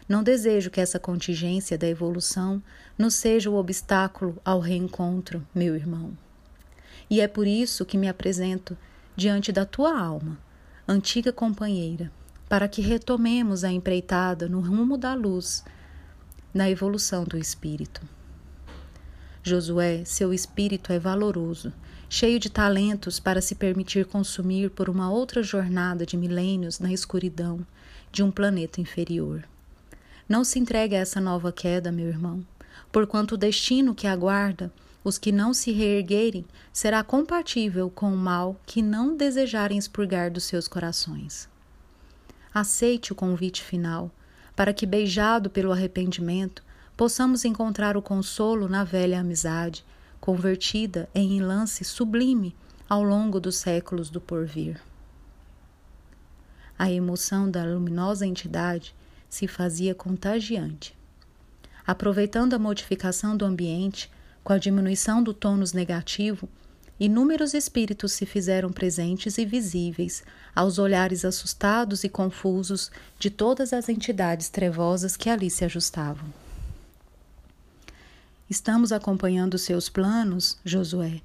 Não 0.08 0.23
desejo 0.23 0.69
que 0.69 0.80
essa 0.80 0.99
contingência 0.99 1.78
da 1.78 1.88
evolução 1.88 2.62
nos 2.97 3.15
seja 3.15 3.49
o 3.49 3.56
obstáculo 3.56 4.39
ao 4.45 4.60
reencontro, 4.60 5.45
meu 5.54 5.75
irmão. 5.75 6.15
E 7.10 7.19
é 7.19 7.28
por 7.28 7.45
isso 7.45 7.86
que 7.86 7.97
me 7.97 8.08
apresento 8.08 8.78
diante 9.15 9.51
da 9.51 9.65
tua 9.65 9.99
alma, 9.99 10.38
antiga 10.88 11.34
companheira, 11.34 12.12
para 12.47 12.67
que 12.67 12.82
retomemos 12.82 13.63
a 13.63 13.71
empreitada 13.71 14.47
no 14.47 14.60
rumo 14.62 14.97
da 14.97 15.13
luz, 15.13 15.63
na 16.54 16.69
evolução 16.69 17.23
do 17.23 17.38
espírito. 17.38 18.01
Josué, 19.43 20.04
seu 20.06 20.34
espírito 20.34 20.93
é 20.93 20.99
valoroso, 20.99 21.73
cheio 22.15 22.39
de 22.39 22.49
talentos 22.49 23.19
para 23.19 23.41
se 23.41 23.56
permitir 23.56 24.06
consumir 24.06 24.69
por 24.69 24.89
uma 24.89 25.12
outra 25.12 25.43
jornada 25.43 26.06
de 26.06 26.15
milênios 26.15 26.80
na 26.80 26.93
escuridão 26.93 27.60
de 28.10 28.23
um 28.23 28.32
planeta 28.32 28.80
inferior. 28.80 29.43
Não 30.28 30.45
se 30.45 30.58
entregue 30.58 30.95
a 30.95 30.99
essa 30.99 31.19
nova 31.19 31.51
queda, 31.51 31.91
meu 31.91 32.08
irmão, 32.08 32.41
porquanto 32.89 33.36
o 33.36 33.38
destino 33.38 33.93
que 33.93 34.08
aguarda 34.08 34.71
os 35.04 35.17
que 35.17 35.30
não 35.30 35.54
se 35.54 35.73
reerguerem 35.73 36.45
será 36.71 37.04
compatível 37.04 37.89
com 37.89 38.13
o 38.13 38.17
mal 38.17 38.56
que 38.65 38.82
não 38.82 39.17
desejarem 39.17 39.78
expurgar 39.78 40.32
dos 40.32 40.45
seus 40.45 40.69
corações. 40.69 41.49
Aceite 42.54 43.12
o 43.12 43.15
convite 43.15 43.62
final, 43.62 44.10
para 44.56 44.73
que, 44.73 44.86
beijado 44.86 45.49
pelo 45.49 45.73
arrependimento, 45.73 46.63
possamos 46.95 47.43
encontrar 47.43 47.97
o 47.97 48.01
consolo 48.01 48.69
na 48.69 48.86
velha 48.86 49.19
amizade, 49.19 49.84
convertida 50.25 51.07
em 51.13 51.39
lance 51.39 51.83
sublime 51.83 52.55
ao 52.89 53.03
longo 53.03 53.39
dos 53.39 53.57
séculos 53.57 54.09
do 54.09 54.19
porvir. 54.19 54.81
A 56.79 56.91
emoção 56.91 57.47
da 57.47 57.63
luminosa 57.63 58.25
entidade 58.25 58.95
se 59.29 59.47
fazia 59.47 59.93
contagiante. 59.93 60.97
Aproveitando 61.85 62.55
a 62.55 62.59
modificação 62.59 63.38
do 63.38 63.45
ambiente, 63.45 64.09
com 64.43 64.51
a 64.51 64.57
diminuição 64.57 65.21
do 65.21 65.31
tônus 65.31 65.73
negativo, 65.73 66.49
inúmeros 66.99 67.53
espíritos 67.53 68.11
se 68.13 68.25
fizeram 68.25 68.71
presentes 68.71 69.38
e 69.38 69.45
visíveis 69.45 70.23
aos 70.55 70.79
olhares 70.79 71.23
assustados 71.23 72.03
e 72.03 72.09
confusos 72.09 72.89
de 73.19 73.29
todas 73.29 73.71
as 73.73 73.89
entidades 73.89 74.49
trevosas 74.49 75.15
que 75.15 75.29
ali 75.29 75.51
se 75.51 75.63
ajustavam. 75.63 76.44
Estamos 78.47 78.91
acompanhando 78.91 79.58
seus 79.58 79.89
planos, 79.89 80.60
Josué, 80.63 81.19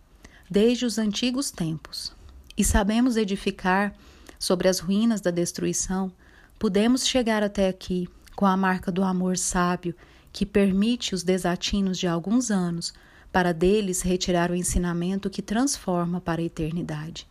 desde 0.50 0.86
os 0.86 0.96
antigos 0.96 1.50
tempos, 1.50 2.14
e 2.56 2.64
sabemos 2.64 3.14
edificar 3.14 3.94
sobre 4.38 4.68
as 4.68 4.78
ruínas 4.78 5.20
da 5.20 5.30
destruição. 5.30 6.10
Podemos 6.58 7.06
chegar 7.06 7.42
até 7.42 7.68
aqui 7.68 8.08
com 8.34 8.46
a 8.46 8.56
marca 8.56 8.90
do 8.90 9.04
amor 9.04 9.36
sábio 9.36 9.94
que 10.32 10.46
permite 10.46 11.14
os 11.14 11.22
desatinos 11.22 11.98
de 11.98 12.06
alguns 12.06 12.50
anos 12.50 12.94
para 13.30 13.52
deles 13.52 14.00
retirar 14.00 14.50
o 14.50 14.56
ensinamento 14.56 15.28
que 15.28 15.42
transforma 15.42 16.22
para 16.22 16.40
a 16.40 16.44
eternidade. 16.44 17.28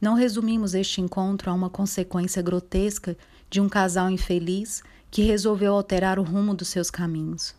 Não 0.00 0.14
resumimos 0.14 0.72
este 0.74 1.02
encontro 1.02 1.50
a 1.50 1.54
uma 1.54 1.68
consequência 1.68 2.40
grotesca 2.40 3.14
de 3.50 3.60
um 3.60 3.68
casal 3.68 4.08
infeliz 4.08 4.82
que 5.10 5.20
resolveu 5.20 5.74
alterar 5.74 6.18
o 6.18 6.22
rumo 6.22 6.54
dos 6.54 6.68
seus 6.68 6.90
caminhos, 6.90 7.54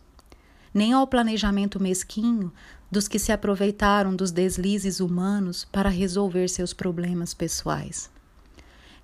nem 0.76 0.92
ao 0.92 1.06
planejamento 1.06 1.82
mesquinho 1.82 2.52
dos 2.90 3.08
que 3.08 3.18
se 3.18 3.32
aproveitaram 3.32 4.14
dos 4.14 4.30
deslizes 4.30 5.00
humanos 5.00 5.66
para 5.72 5.88
resolver 5.88 6.48
seus 6.48 6.72
problemas 6.72 7.34
pessoais 7.34 8.10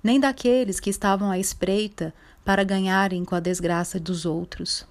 nem 0.02 0.18
daqueles 0.18 0.80
que 0.80 0.90
estavam 0.90 1.30
à 1.30 1.38
espreita 1.38 2.12
para 2.44 2.64
ganharem 2.64 3.24
com 3.24 3.34
a 3.34 3.40
desgraça 3.40 4.00
dos 4.00 4.26
outros. 4.26 4.84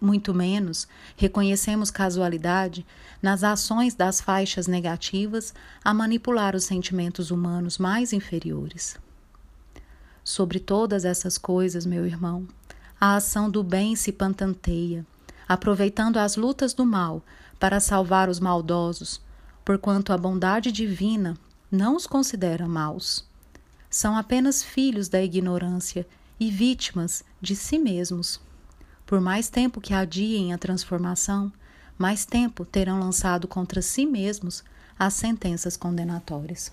Muito 0.00 0.34
menos 0.34 0.86
reconhecemos 1.16 1.90
casualidade 1.90 2.84
nas 3.22 3.44
ações 3.44 3.94
das 3.94 4.20
faixas 4.20 4.66
negativas 4.66 5.54
a 5.82 5.94
manipular 5.94 6.54
os 6.56 6.64
sentimentos 6.64 7.30
humanos 7.30 7.78
mais 7.78 8.12
inferiores. 8.12 8.96
Sobre 10.24 10.58
todas 10.58 11.04
essas 11.04 11.38
coisas, 11.38 11.86
meu 11.86 12.04
irmão, 12.04 12.46
a 13.00 13.16
ação 13.16 13.48
do 13.48 13.62
bem 13.62 13.96
se 13.96 14.12
pantanteia, 14.12 15.06
aproveitando 15.52 16.18
as 16.18 16.36
lutas 16.36 16.72
do 16.72 16.84
mal 16.84 17.22
para 17.58 17.80
salvar 17.80 18.28
os 18.28 18.40
maldosos, 18.40 19.20
porquanto 19.64 20.12
a 20.12 20.18
bondade 20.18 20.72
divina 20.72 21.36
não 21.70 21.96
os 21.96 22.06
considera 22.06 22.66
maus 22.68 23.30
são 23.92 24.16
apenas 24.16 24.62
filhos 24.62 25.10
da 25.10 25.22
ignorância 25.22 26.08
e 26.40 26.50
vítimas 26.50 27.22
de 27.42 27.54
si 27.54 27.78
mesmos. 27.78 28.40
Por 29.04 29.20
mais 29.20 29.50
tempo 29.50 29.82
que 29.82 29.92
adiem 29.92 30.54
a 30.54 30.58
transformação, 30.58 31.52
mais 31.98 32.24
tempo 32.24 32.64
terão 32.64 32.98
lançado 32.98 33.46
contra 33.46 33.82
si 33.82 34.06
mesmos 34.06 34.64
as 34.98 35.12
sentenças 35.12 35.76
condenatórias. 35.76 36.72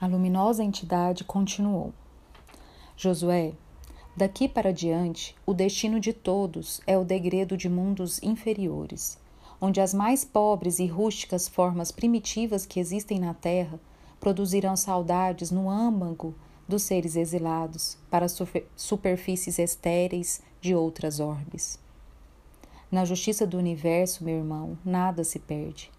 A 0.00 0.06
luminosa 0.08 0.64
entidade 0.64 1.22
continuou: 1.22 1.94
Josué, 2.96 3.52
daqui 4.16 4.48
para 4.48 4.72
diante, 4.72 5.34
o 5.46 5.54
destino 5.54 5.98
de 5.98 6.12
todos 6.12 6.80
é 6.86 6.96
o 6.98 7.04
degredo 7.04 7.56
de 7.56 7.68
mundos 7.68 8.22
inferiores, 8.22 9.18
onde 9.60 9.80
as 9.80 9.94
mais 9.94 10.24
pobres 10.24 10.78
e 10.78 10.86
rústicas 10.86 11.48
formas 11.48 11.90
primitivas 11.90 12.66
que 12.66 12.80
existem 12.80 13.18
na 13.18 13.34
terra 13.34 13.78
produzirão 14.18 14.76
saudades 14.76 15.50
no 15.50 15.68
âmago 15.68 16.34
dos 16.68 16.82
seres 16.82 17.16
exilados 17.16 17.98
para 18.10 18.26
superfícies 18.76 19.58
estéreis 19.58 20.40
de 20.60 20.74
outras 20.74 21.18
orbes. 21.18 21.78
Na 22.90 23.04
justiça 23.04 23.46
do 23.46 23.56
universo, 23.58 24.22
meu 24.22 24.36
irmão, 24.36 24.78
nada 24.84 25.24
se 25.24 25.38
perde. 25.38 25.90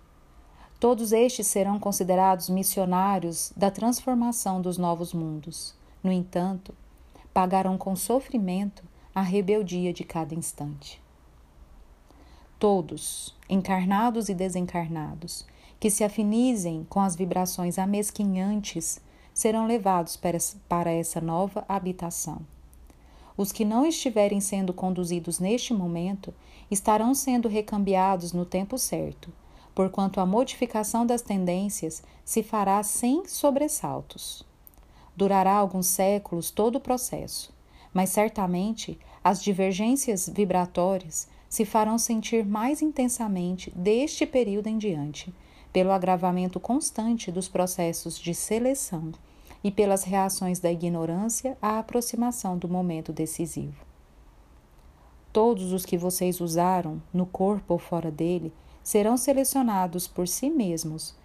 Todos 0.79 1.11
estes 1.11 1.47
serão 1.47 1.79
considerados 1.79 2.49
missionários 2.49 3.51
da 3.57 3.71
transformação 3.71 4.61
dos 4.61 4.77
novos 4.77 5.13
mundos. 5.13 5.73
No 6.03 6.11
entanto, 6.11 6.73
pagarão 7.33 7.77
com 7.77 7.95
sofrimento 7.95 8.83
a 9.13 9.21
rebeldia 9.21 9.91
de 9.91 10.03
cada 10.03 10.35
instante. 10.35 11.01
Todos, 12.59 13.35
encarnados 13.49 14.29
e 14.29 14.33
desencarnados, 14.33 15.45
que 15.79 15.89
se 15.89 16.03
afinizem 16.03 16.85
com 16.89 17.01
as 17.01 17.15
vibrações 17.15 17.77
amesquinhantes 17.77 19.01
serão 19.33 19.67
levados 19.67 20.17
para 20.69 20.91
essa 20.91 21.19
nova 21.19 21.65
habitação. 21.67 22.41
Os 23.35 23.51
que 23.51 23.65
não 23.65 23.85
estiverem 23.85 24.39
sendo 24.39 24.73
conduzidos 24.73 25.39
neste 25.39 25.73
momento 25.73 26.33
estarão 26.69 27.13
sendo 27.13 27.49
recambiados 27.49 28.31
no 28.31 28.45
tempo 28.45 28.77
certo, 28.77 29.33
porquanto 29.73 30.19
a 30.19 30.25
modificação 30.25 31.05
das 31.05 31.21
tendências 31.21 32.03
se 32.23 32.43
fará 32.43 32.81
sem 32.83 33.25
sobressaltos. 33.25 34.45
Durará 35.15 35.53
alguns 35.53 35.87
séculos 35.87 36.49
todo 36.49 36.77
o 36.77 36.81
processo, 36.81 37.53
mas 37.93 38.09
certamente 38.09 38.99
as 39.23 39.41
divergências 39.41 40.27
vibratórias 40.27 41.27
se 41.47 41.65
farão 41.65 41.97
sentir 41.97 42.45
mais 42.45 42.81
intensamente 42.81 43.71
deste 43.75 44.25
período 44.25 44.67
em 44.67 44.77
diante, 44.77 45.33
pelo 45.71 45.91
agravamento 45.91 46.59
constante 46.59 47.31
dos 47.31 47.47
processos 47.47 48.19
de 48.19 48.33
seleção 48.33 49.11
e 49.63 49.71
pelas 49.71 50.03
reações 50.03 50.59
da 50.59 50.71
ignorância 50.71 51.57
à 51.61 51.79
aproximação 51.79 52.57
do 52.57 52.67
momento 52.67 53.13
decisivo. 53.13 53.85
Todos 55.31 55.71
os 55.71 55.85
que 55.85 55.97
vocês 55.97 56.41
usaram, 56.41 57.01
no 57.11 57.25
corpo 57.25 57.73
ou 57.73 57.79
fora 57.79 58.11
dele, 58.11 58.53
serão 58.83 59.15
selecionados 59.15 60.07
por 60.07 60.27
si 60.27 60.49
mesmos, 60.49 61.15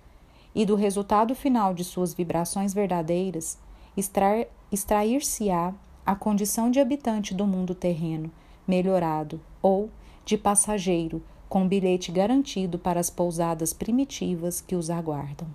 e 0.55 0.64
do 0.64 0.74
resultado 0.74 1.35
final 1.35 1.74
de 1.74 1.85
suas 1.85 2.14
vibrações 2.14 2.72
verdadeiras, 2.72 3.59
extrair-se-á 3.99 5.75
a 6.07 6.15
condição 6.15 6.71
de 6.71 6.81
habitante 6.81 7.35
do 7.35 7.47
mundo 7.47 7.75
terreno, 7.75 8.31
melhorado, 8.67 9.41
ou 9.61 9.91
de 10.25 10.39
passageiro, 10.39 11.23
com 11.49 11.67
bilhete 11.67 12.13
garantido 12.13 12.79
para 12.79 13.01
as 13.01 13.11
pousadas 13.11 13.73
primitivas 13.73 14.61
que 14.61 14.77
os 14.77 14.91
aguardam. 14.91 15.49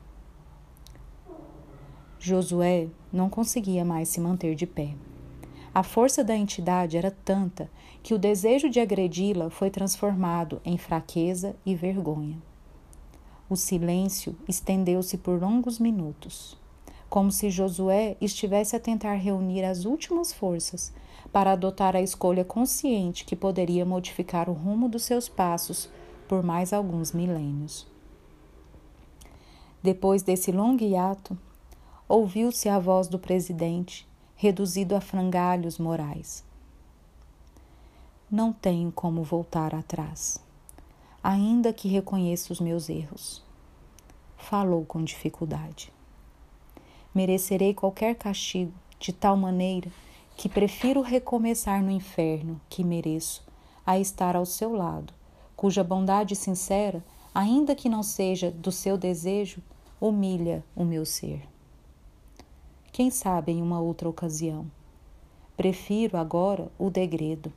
Josué 2.20 2.88
não 3.12 3.30
conseguia 3.30 3.84
mais 3.84 4.10
se 4.10 4.20
manter 4.20 4.56
de 4.56 4.66
pé. 4.66 4.96
A 5.74 5.84
força 5.84 6.24
da 6.24 6.36
entidade 6.36 6.98
era 6.98 7.12
tanta 7.12 7.70
que 8.02 8.14
o 8.14 8.20
desejo 8.20 8.70
de 8.70 8.80
agredi-la 8.80 9.50
foi 9.50 9.70
transformado 9.70 10.62
em 10.64 10.78
fraqueza 10.78 11.56
e 11.66 11.76
vergonha. 11.76 12.38
O 13.50 13.56
silêncio 13.56 14.36
estendeu-se 14.48 15.18
por 15.18 15.42
longos 15.42 15.80
minutos. 15.80 16.58
Como 17.13 17.32
se 17.32 17.52
Josué 17.52 18.17
estivesse 18.19 18.76
a 18.76 18.80
tentar 18.80 19.13
reunir 19.13 19.63
as 19.63 19.86
últimas 19.86 20.34
forças 20.34 20.91
para 21.32 21.52
adotar 21.52 21.95
a 21.95 22.02
escolha 22.02 22.43
consciente 22.43 23.23
que 23.23 23.36
poderia 23.36 23.86
modificar 23.86 24.49
o 24.49 24.54
rumo 24.54 24.89
dos 24.89 25.04
seus 25.04 25.30
passos 25.30 25.88
por 26.28 26.41
mais 26.41 26.73
alguns 26.73 27.12
milênios. 27.12 27.86
Depois 29.84 30.23
desse 30.23 30.52
longo 30.52 30.84
hiato, 30.84 31.38
ouviu-se 32.10 32.67
a 32.67 32.80
voz 32.80 33.08
do 33.08 33.19
presidente, 33.19 34.08
reduzido 34.36 34.95
a 34.95 34.99
frangalhos 34.99 35.78
morais. 35.78 36.43
Não 38.32 38.52
tenho 38.52 38.91
como 38.91 39.21
voltar 39.21 39.76
atrás, 39.76 40.43
ainda 41.23 41.71
que 41.71 41.88
reconheça 41.88 42.52
os 42.52 42.60
meus 42.60 42.89
erros. 42.89 43.43
Falou 44.36 44.84
com 44.84 45.04
dificuldade 45.04 45.93
merecerei 47.13 47.73
qualquer 47.73 48.15
castigo, 48.15 48.73
de 48.99 49.12
tal 49.12 49.36
maneira 49.36 49.91
que 50.36 50.49
prefiro 50.49 51.02
recomeçar 51.02 51.84
no 51.84 51.91
inferno 51.91 52.60
que 52.69 52.84
mereço 52.84 53.43
a 53.86 53.99
estar 53.99 54.36
ao 54.36 54.45
seu 54.45 54.73
lado, 54.76 55.13
cuja 55.56 55.84
bondade 55.84 56.36
sincera, 56.36 57.04
ainda 57.34 57.76
que 57.76 57.89
não 57.89 58.02
seja 58.02 58.52
do 58.52 58.71
seu 58.71 58.97
desejo, 58.97 59.62
humilha 59.99 60.63
o 60.76 60.84
meu 60.84 61.06
ser. 61.06 61.41
Quem 62.91 63.10
sabe 63.10 63.52
em 63.52 63.62
uma 63.62 63.80
outra 63.80 64.08
ocasião. 64.08 64.69
Prefiro 65.56 66.17
agora 66.17 66.71
o 66.78 66.89
degredo 66.89 67.52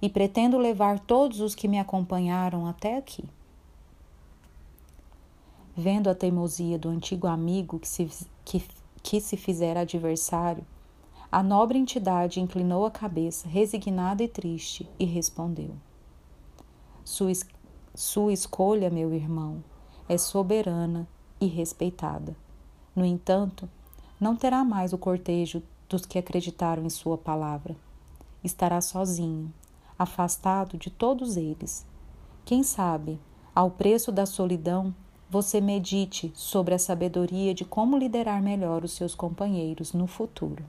e 0.00 0.08
pretendo 0.08 0.58
levar 0.58 0.98
todos 1.00 1.40
os 1.40 1.54
que 1.54 1.68
me 1.68 1.78
acompanharam 1.78 2.66
até 2.66 2.96
aqui. 2.96 3.24
Vendo 5.76 6.08
a 6.10 6.14
teimosia 6.14 6.78
do 6.78 6.88
antigo 6.88 7.26
amigo 7.26 7.78
que 7.78 7.88
se, 7.88 8.08
que 8.44 8.62
que 9.02 9.20
se 9.20 9.36
fizera 9.36 9.80
adversário, 9.80 10.64
a 11.30 11.42
nobre 11.42 11.78
entidade 11.78 12.40
inclinou 12.40 12.86
a 12.86 12.90
cabeça, 12.90 13.48
resignada 13.48 14.22
e 14.22 14.28
triste, 14.28 14.88
e 14.98 15.04
respondeu: 15.04 15.74
Sua, 17.04 17.30
sua 17.94 18.32
escolha, 18.32 18.88
meu 18.88 19.12
irmão, 19.12 19.62
é 20.08 20.16
soberana 20.16 21.06
e 21.40 21.46
respeitada. 21.46 22.34
No 22.96 23.04
entanto, 23.04 23.68
não 24.18 24.34
terá 24.34 24.64
mais 24.64 24.92
o 24.92 24.98
cortejo 24.98 25.62
dos 25.88 26.04
que 26.04 26.18
acreditaram 26.18 26.84
em 26.84 26.90
sua 26.90 27.18
palavra. 27.18 27.76
Estará 28.42 28.80
sozinho, 28.80 29.52
afastado 29.98 30.76
de 30.78 30.90
todos 30.90 31.36
eles. 31.36 31.86
Quem 32.44 32.62
sabe, 32.62 33.20
ao 33.54 33.70
preço 33.70 34.10
da 34.10 34.24
solidão, 34.24 34.94
você 35.30 35.60
medite 35.60 36.32
sobre 36.34 36.74
a 36.74 36.78
sabedoria 36.78 37.52
de 37.52 37.62
como 37.62 37.98
liderar 37.98 38.42
melhor 38.42 38.82
os 38.82 38.92
seus 38.92 39.14
companheiros 39.14 39.92
no 39.92 40.06
futuro. 40.06 40.64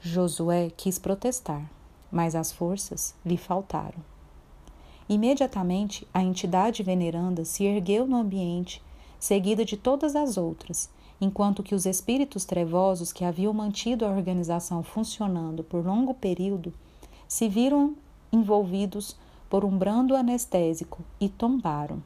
Josué 0.00 0.70
quis 0.76 0.98
protestar, 0.98 1.70
mas 2.10 2.34
as 2.34 2.50
forças 2.50 3.14
lhe 3.24 3.36
faltaram. 3.36 3.98
Imediatamente, 5.08 6.06
a 6.12 6.22
entidade 6.22 6.82
veneranda 6.82 7.44
se 7.44 7.64
ergueu 7.64 8.08
no 8.08 8.16
ambiente, 8.16 8.82
seguida 9.20 9.64
de 9.64 9.76
todas 9.76 10.16
as 10.16 10.36
outras, 10.36 10.90
enquanto 11.20 11.62
que 11.62 11.76
os 11.76 11.86
espíritos 11.86 12.44
trevosos 12.44 13.12
que 13.12 13.24
haviam 13.24 13.52
mantido 13.52 14.04
a 14.04 14.10
organização 14.10 14.82
funcionando 14.82 15.62
por 15.62 15.86
longo 15.86 16.12
período 16.12 16.72
se 17.28 17.48
viram 17.48 17.94
envolvidos 18.32 19.16
por 19.48 19.64
um 19.64 19.78
brando 19.78 20.16
anestésico 20.16 21.02
e 21.20 21.28
tombaram 21.28 22.02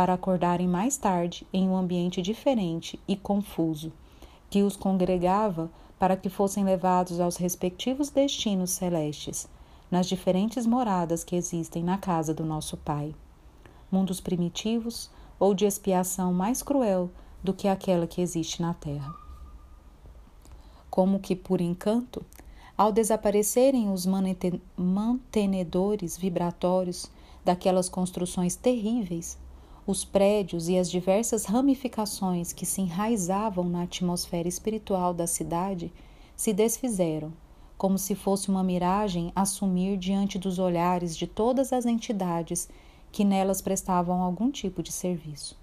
para 0.00 0.14
acordarem 0.14 0.66
mais 0.66 0.96
tarde 0.96 1.46
em 1.52 1.68
um 1.68 1.76
ambiente 1.76 2.22
diferente 2.22 2.98
e 3.06 3.14
confuso, 3.14 3.92
que 4.48 4.62
os 4.62 4.74
congregava 4.74 5.70
para 5.98 6.16
que 6.16 6.30
fossem 6.30 6.64
levados 6.64 7.20
aos 7.20 7.36
respectivos 7.36 8.08
destinos 8.08 8.70
celestes, 8.70 9.46
nas 9.90 10.06
diferentes 10.06 10.64
moradas 10.64 11.22
que 11.22 11.36
existem 11.36 11.84
na 11.84 11.98
casa 11.98 12.32
do 12.32 12.46
nosso 12.46 12.78
Pai. 12.78 13.14
Mundos 13.92 14.22
primitivos 14.22 15.10
ou 15.38 15.52
de 15.52 15.66
expiação 15.66 16.32
mais 16.32 16.62
cruel 16.62 17.10
do 17.44 17.52
que 17.52 17.68
aquela 17.68 18.06
que 18.06 18.22
existe 18.22 18.62
na 18.62 18.72
Terra. 18.72 19.14
Como 20.88 21.20
que 21.20 21.36
por 21.36 21.60
encanto, 21.60 22.24
ao 22.74 22.90
desaparecerem 22.90 23.92
os 23.92 24.06
mantenedores 24.78 26.16
vibratórios 26.16 27.10
daquelas 27.44 27.90
construções 27.90 28.56
terríveis, 28.56 29.36
os 29.86 30.04
prédios 30.04 30.68
e 30.68 30.78
as 30.78 30.90
diversas 30.90 31.44
ramificações 31.44 32.52
que 32.52 32.66
se 32.66 32.80
enraizavam 32.80 33.64
na 33.68 33.82
atmosfera 33.82 34.46
espiritual 34.46 35.14
da 35.14 35.26
cidade 35.26 35.92
se 36.36 36.52
desfizeram, 36.52 37.32
como 37.76 37.98
se 37.98 38.14
fosse 38.14 38.50
uma 38.50 38.62
miragem 38.62 39.32
a 39.34 39.44
sumir 39.44 39.96
diante 39.96 40.38
dos 40.38 40.58
olhares 40.58 41.16
de 41.16 41.26
todas 41.26 41.72
as 41.72 41.86
entidades 41.86 42.68
que 43.10 43.24
nelas 43.24 43.60
prestavam 43.60 44.22
algum 44.22 44.50
tipo 44.50 44.82
de 44.82 44.92
serviço. 44.92 45.58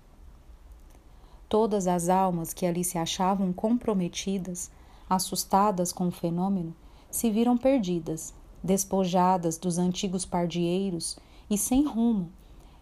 Todas 1.48 1.88
as 1.88 2.10
almas 2.10 2.54
que 2.54 2.66
ali 2.66 2.84
se 2.84 2.98
achavam 2.98 3.54
comprometidas, 3.54 4.70
assustadas 5.10 5.94
com 5.94 6.08
o 6.08 6.12
fenômeno, 6.12 6.76
se 7.10 7.30
viram 7.32 7.58
perdidas, 7.58 8.34
despojadas 8.62 9.58
dos 9.58 9.78
antigos 9.78 10.26
pardieiros 10.26 11.18
e 11.50 11.58
sem 11.58 11.86
rumo 11.86 12.30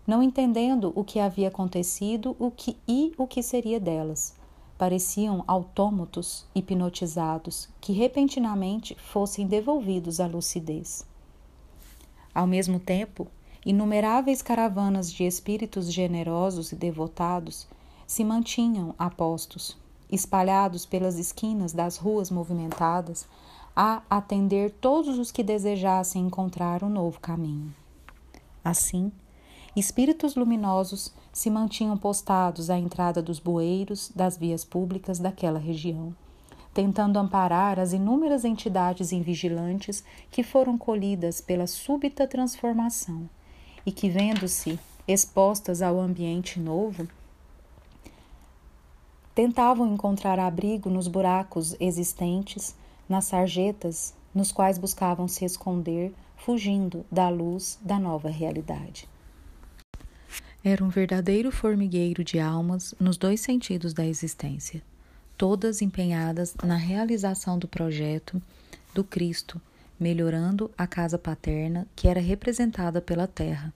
não 0.05 0.21
entendendo 0.21 0.91
o 0.95 1.03
que 1.03 1.19
havia 1.19 1.47
acontecido 1.47 2.35
o 2.39 2.51
que, 2.51 2.77
e 2.87 3.13
o 3.17 3.25
que 3.25 3.41
seria 3.41 3.79
delas. 3.79 4.35
Pareciam 4.77 5.43
autômatos 5.47 6.45
hipnotizados 6.53 7.69
que 7.79 7.93
repentinamente 7.93 8.95
fossem 8.95 9.47
devolvidos 9.47 10.19
à 10.19 10.27
lucidez. 10.27 11.05
Ao 12.33 12.45
mesmo 12.45 12.79
tempo, 12.79 13.27
inumeráveis 13.65 14.41
caravanas 14.41 15.11
de 15.11 15.23
espíritos 15.23 15.91
generosos 15.91 16.71
e 16.71 16.75
devotados 16.75 17.67
se 18.05 18.23
mantinham 18.23 18.93
a 18.99 19.09
postos, 19.09 19.77
espalhados 20.11 20.85
pelas 20.85 21.17
esquinas 21.17 21.73
das 21.73 21.97
ruas 21.97 22.29
movimentadas, 22.29 23.27
a 23.75 24.03
atender 24.09 24.71
todos 24.71 25.17
os 25.17 25.31
que 25.31 25.43
desejassem 25.43 26.25
encontrar 26.25 26.83
um 26.83 26.89
novo 26.89 27.19
caminho. 27.19 27.73
Assim, 28.63 29.11
espíritos 29.75 30.35
luminosos 30.35 31.13
se 31.33 31.49
mantinham 31.49 31.97
postados 31.97 32.69
à 32.69 32.77
entrada 32.77 33.21
dos 33.21 33.39
bueiros 33.39 34.09
das 34.15 34.37
vias 34.37 34.63
públicas 34.63 35.19
daquela 35.19 35.59
região, 35.59 36.15
tentando 36.73 37.19
amparar 37.19 37.79
as 37.79 37.91
inúmeras 37.91 38.45
entidades 38.45 39.11
invigilantes 39.11 40.03
que 40.31 40.43
foram 40.43 40.77
colhidas 40.77 41.41
pela 41.41 41.67
súbita 41.67 42.25
transformação 42.25 43.29
e 43.85 43.91
que, 43.91 44.09
vendo-se 44.09 44.79
expostas 45.07 45.81
ao 45.81 45.99
ambiente 45.99 46.59
novo, 46.59 47.07
tentavam 49.35 49.93
encontrar 49.93 50.39
abrigo 50.39 50.89
nos 50.89 51.07
buracos 51.09 51.75
existentes, 51.79 52.73
nas 53.07 53.25
sarjetas 53.25 54.13
nos 54.33 54.51
quais 54.51 54.77
buscavam 54.77 55.27
se 55.27 55.45
esconder, 55.45 56.13
fugindo 56.35 57.05
da 57.09 57.29
luz 57.29 57.79
da 57.81 57.97
nova 57.97 58.29
realidade. 58.29 59.07
Era 60.67 60.83
um 60.83 60.89
verdadeiro 60.89 61.51
formigueiro 61.51 62.23
de 62.23 62.39
almas 62.39 62.95
nos 62.99 63.17
dois 63.17 63.39
sentidos 63.39 63.93
da 63.93 64.03
existência, 64.03 64.81
todas 65.37 65.79
empenhadas 65.79 66.55
na 66.63 66.75
realização 66.75 67.59
do 67.59 67.67
projeto 67.67 68.41
do 68.91 69.03
Cristo, 69.03 69.61
melhorando 69.99 70.71
a 70.75 70.87
casa 70.87 71.19
paterna 71.19 71.85
que 71.95 72.07
era 72.07 72.19
representada 72.19 72.99
pela 72.99 73.27
terra, 73.27 73.71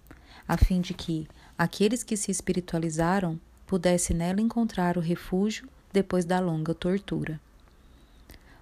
a 0.47 0.57
fim 0.57 0.81
de 0.81 0.95
que 0.95 1.27
aqueles 1.55 2.01
que 2.01 2.17
se 2.17 2.31
espiritualizaram 2.31 3.39
pudessem 3.67 4.17
nela 4.17 4.41
encontrar 4.41 4.97
o 4.97 4.99
refúgio 4.99 5.69
depois 5.93 6.25
da 6.25 6.39
longa 6.39 6.73
tortura. 6.73 7.39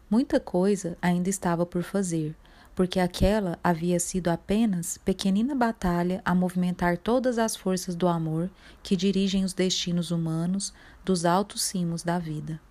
Muita 0.09 0.37
coisa 0.37 0.97
ainda 1.01 1.29
estava 1.29 1.65
por 1.65 1.81
fazer, 1.81 2.35
porque 2.77 2.99
aquela 2.99 3.57
havia 3.63 3.99
sido 3.99 4.27
apenas 4.27 4.99
pequenina 4.99 5.55
batalha 5.55 6.21
a 6.23 6.35
movimentar 6.35 6.95
todas 6.95 7.39
as 7.39 7.55
forças 7.55 7.95
do 7.95 8.07
amor 8.07 8.51
que 8.83 8.95
dirigem 8.95 9.43
os 9.43 9.51
destinos 9.51 10.11
humanos 10.11 10.71
dos 11.03 11.25
altos 11.25 11.63
cimos 11.63 12.03
da 12.03 12.19
vida. 12.19 12.61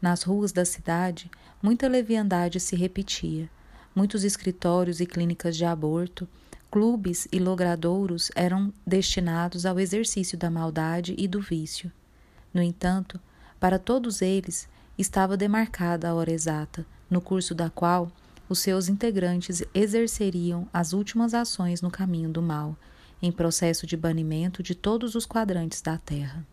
Nas 0.00 0.22
ruas 0.22 0.52
da 0.52 0.64
cidade, 0.64 1.30
muita 1.62 1.86
leviandade 1.86 2.58
se 2.58 2.76
repetia. 2.76 3.50
Muitos 3.94 4.24
escritórios 4.24 5.00
e 5.00 5.06
clínicas 5.06 5.54
de 5.54 5.66
aborto, 5.66 6.26
clubes 6.70 7.28
e 7.30 7.38
logradouros 7.38 8.30
eram 8.34 8.72
destinados 8.86 9.66
ao 9.66 9.78
exercício 9.78 10.38
da 10.38 10.50
maldade 10.50 11.14
e 11.18 11.28
do 11.28 11.42
vício. 11.42 11.92
No 12.54 12.62
entanto, 12.62 13.20
para 13.60 13.78
todos 13.78 14.22
eles 14.22 14.66
estava 14.96 15.36
demarcada 15.36 16.08
a 16.08 16.14
hora 16.14 16.32
exata, 16.32 16.86
no 17.10 17.20
curso 17.20 17.54
da 17.54 17.68
qual 17.68 18.10
os 18.48 18.60
seus 18.60 18.88
integrantes 18.88 19.62
exerceriam 19.74 20.68
as 20.72 20.92
últimas 20.92 21.34
ações 21.34 21.82
no 21.82 21.90
caminho 21.90 22.30
do 22.30 22.40
mal, 22.40 22.76
em 23.20 23.30
processo 23.30 23.86
de 23.86 23.96
banimento 23.96 24.62
de 24.62 24.74
todos 24.74 25.14
os 25.14 25.26
quadrantes 25.26 25.82
da 25.82 25.98
Terra. 25.98 26.46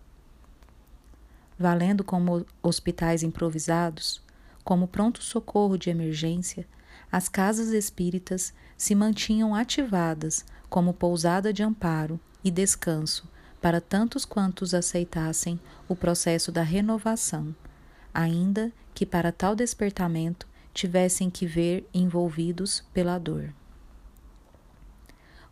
valendo 1.58 2.04
como 2.04 2.46
hospitais 2.62 3.24
improvisados, 3.24 4.22
como 4.62 4.90
pronto-socorro 4.90 5.78
de 5.78 5.90
emergência, 5.90 6.68
as 7.10 7.30
casas 7.30 7.70
espíritas 7.70 8.54
se 8.76 8.94
mantinham 8.94 9.56
ativadas 9.56 10.44
como 10.70 10.94
pousada 10.94 11.54
de 11.54 11.64
amparo 11.64 12.20
e 12.44 12.52
descanso 12.52 13.30
para 13.62 13.80
tantos 13.80 14.26
quantos 14.26 14.74
aceitassem 14.74 15.58
o 15.88 15.96
processo 15.96 16.52
da 16.52 16.62
renovação, 16.62 17.56
ainda 18.14 18.72
que 18.94 19.06
para 19.06 19.32
tal 19.32 19.56
despertamento 19.56 20.46
tivessem 20.76 21.30
que 21.30 21.48
ver 21.48 21.88
envolvidos 21.94 22.84
pela 22.94 23.18
dor. 23.18 23.52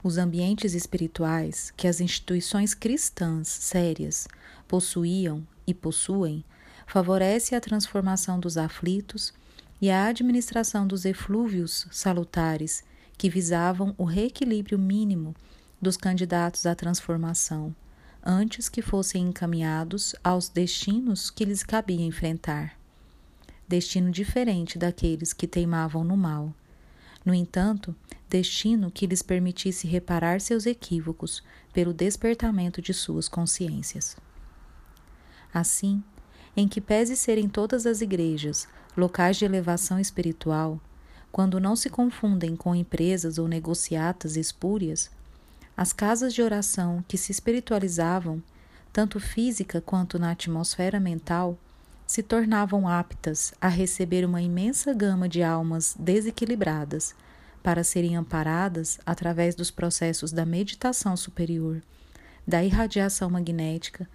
Os 0.03 0.17
ambientes 0.17 0.73
espirituais 0.73 1.71
que 1.77 1.87
as 1.87 2.01
instituições 2.01 2.73
cristãs 2.73 3.47
sérias 3.47 4.27
possuíam 4.67 5.47
e 5.65 5.73
possuem 5.73 6.43
favorece 6.85 7.55
a 7.55 7.61
transformação 7.61 8.37
dos 8.37 8.57
aflitos 8.57 9.33
e 9.81 9.89
a 9.89 10.07
administração 10.07 10.85
dos 10.85 11.05
eflúvios 11.05 11.87
salutares 11.89 12.83
que 13.17 13.29
visavam 13.29 13.95
o 13.97 14.03
reequilíbrio 14.03 14.77
mínimo 14.77 15.33
dos 15.81 15.95
candidatos 15.95 16.65
à 16.65 16.75
transformação, 16.75 17.73
antes 18.21 18.67
que 18.67 18.81
fossem 18.81 19.29
encaminhados 19.29 20.13
aos 20.21 20.49
destinos 20.49 21.29
que 21.29 21.45
lhes 21.45 21.63
cabia 21.63 22.05
enfrentar. 22.05 22.82
Destino 23.73 24.11
diferente 24.11 24.77
daqueles 24.77 25.33
que 25.33 25.47
teimavam 25.47 26.03
no 26.03 26.15
mal. 26.15 26.53
No 27.25 27.33
entanto, 27.33 27.95
destino 28.29 28.91
que 28.91 29.07
lhes 29.07 29.23
permitisse 29.23 29.87
reparar 29.87 30.39
seus 30.41 30.67
equívocos 30.67 31.41
pelo 31.73 31.91
despertamento 31.91 32.83
de 32.83 32.93
suas 32.93 33.27
consciências. 33.27 34.15
Assim, 35.51 36.03
em 36.55 36.67
que 36.67 36.79
pese 36.79 37.17
serem 37.17 37.49
todas 37.49 37.87
as 37.87 38.01
igrejas 38.01 38.67
locais 38.95 39.37
de 39.37 39.45
elevação 39.45 39.99
espiritual, 39.99 40.79
quando 41.31 41.59
não 41.59 41.75
se 41.75 41.89
confundem 41.89 42.55
com 42.55 42.75
empresas 42.75 43.39
ou 43.39 43.47
negociatas 43.47 44.35
espúrias, 44.35 45.09
as 45.75 45.91
casas 45.91 46.31
de 46.31 46.43
oração 46.43 47.03
que 47.07 47.17
se 47.17 47.31
espiritualizavam, 47.31 48.39
tanto 48.91 49.19
física 49.19 49.81
quanto 49.81 50.19
na 50.19 50.29
atmosfera 50.29 50.99
mental, 50.99 51.57
se 52.13 52.21
tornavam 52.21 52.87
aptas 52.87 53.55
a 53.59 53.67
receber 53.67 54.23
uma 54.23 54.39
imensa 54.39 54.93
gama 54.93 55.27
de 55.27 55.41
almas 55.41 55.95
desequilibradas, 55.97 57.15
para 57.63 57.83
serem 57.83 58.15
amparadas 58.15 58.99
através 59.03 59.55
dos 59.55 59.71
processos 59.71 60.31
da 60.31 60.45
meditação 60.45 61.17
superior, 61.17 61.81
da 62.47 62.63
irradiação 62.63 63.31
magnética, 63.31 64.07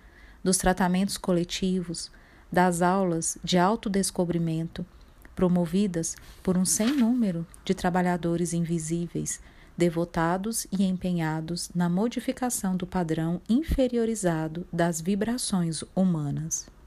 dos 0.44 0.58
tratamentos 0.58 1.18
coletivos, 1.18 2.08
das 2.52 2.82
aulas 2.82 3.36
de 3.42 3.58
autodescobrimento 3.58 4.86
promovidas 5.34 6.14
por 6.40 6.56
um 6.56 6.64
sem 6.64 6.94
número 6.94 7.44
de 7.64 7.74
trabalhadores 7.74 8.52
invisíveis, 8.52 9.40
devotados 9.76 10.68
e 10.70 10.84
empenhados 10.84 11.68
na 11.74 11.88
modificação 11.88 12.76
do 12.76 12.86
padrão 12.86 13.42
inferiorizado 13.48 14.68
das 14.72 15.00
vibrações 15.00 15.82
humanas. 15.96 16.77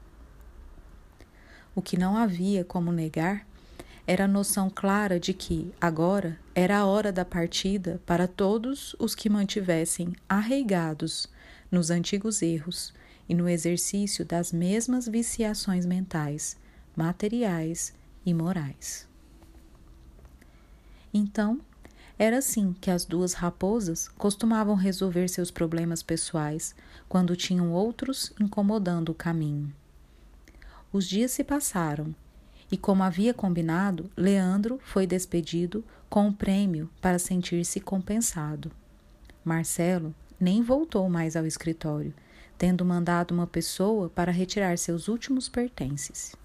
O 1.74 1.80
que 1.80 1.98
não 1.98 2.16
havia 2.16 2.64
como 2.64 2.92
negar 2.92 3.46
era 4.06 4.24
a 4.24 4.28
noção 4.28 4.68
clara 4.68 5.18
de 5.18 5.32
que, 5.32 5.72
agora, 5.80 6.38
era 6.54 6.78
a 6.78 6.86
hora 6.86 7.12
da 7.12 7.24
partida 7.24 8.00
para 8.04 8.26
todos 8.26 8.94
os 8.98 9.14
que 9.14 9.28
mantivessem 9.28 10.14
arraigados 10.28 11.28
nos 11.70 11.90
antigos 11.90 12.42
erros 12.42 12.92
e 13.28 13.34
no 13.34 13.48
exercício 13.48 14.24
das 14.24 14.52
mesmas 14.52 15.08
viciações 15.08 15.86
mentais, 15.86 16.56
materiais 16.94 17.94
e 18.26 18.34
morais. 18.34 19.08
Então, 21.14 21.60
era 22.18 22.38
assim 22.38 22.74
que 22.80 22.90
as 22.90 23.04
duas 23.04 23.32
raposas 23.32 24.08
costumavam 24.08 24.74
resolver 24.74 25.28
seus 25.28 25.50
problemas 25.50 26.02
pessoais 26.02 26.74
quando 27.08 27.36
tinham 27.36 27.72
outros 27.72 28.32
incomodando 28.38 29.10
o 29.10 29.14
caminho. 29.14 29.72
Os 30.92 31.08
dias 31.08 31.30
se 31.30 31.42
passaram 31.42 32.14
e, 32.70 32.76
como 32.76 33.02
havia 33.02 33.32
combinado, 33.32 34.10
Leandro 34.16 34.78
foi 34.82 35.06
despedido 35.06 35.82
com 36.10 36.28
o 36.28 36.32
prêmio 36.32 36.90
para 37.00 37.18
sentir-se 37.18 37.80
compensado. 37.80 38.70
Marcelo 39.42 40.14
nem 40.38 40.62
voltou 40.62 41.08
mais 41.08 41.34
ao 41.34 41.46
escritório, 41.46 42.12
tendo 42.58 42.84
mandado 42.84 43.32
uma 43.32 43.46
pessoa 43.46 44.10
para 44.10 44.30
retirar 44.30 44.76
seus 44.76 45.08
últimos 45.08 45.48
pertences. 45.48 46.36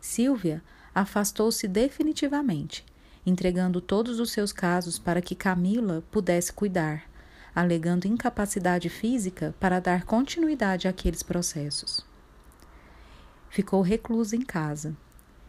Silvia 0.00 0.62
afastou-se 0.94 1.68
definitivamente, 1.68 2.84
entregando 3.26 3.80
todos 3.80 4.20
os 4.20 4.30
seus 4.32 4.52
casos 4.52 4.98
para 4.98 5.20
que 5.20 5.34
Camila 5.34 6.02
pudesse 6.10 6.50
cuidar, 6.50 7.04
alegando 7.54 8.06
incapacidade 8.06 8.88
física 8.88 9.54
para 9.60 9.80
dar 9.80 10.04
continuidade 10.04 10.88
àqueles 10.88 11.22
processos. 11.22 12.07
Ficou 13.50 13.82
reclusa 13.82 14.36
em 14.36 14.42
casa. 14.42 14.96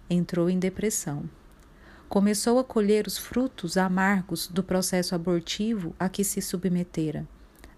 Entrou 0.09 0.49
em 0.49 0.57
depressão. 0.57 1.29
Começou 2.07 2.57
a 2.59 2.63
colher 2.63 3.05
os 3.05 3.17
frutos 3.17 3.77
amargos 3.77 4.47
do 4.47 4.63
processo 4.63 5.13
abortivo 5.13 5.95
a 5.99 6.09
que 6.09 6.23
se 6.23 6.41
submetera 6.41 7.27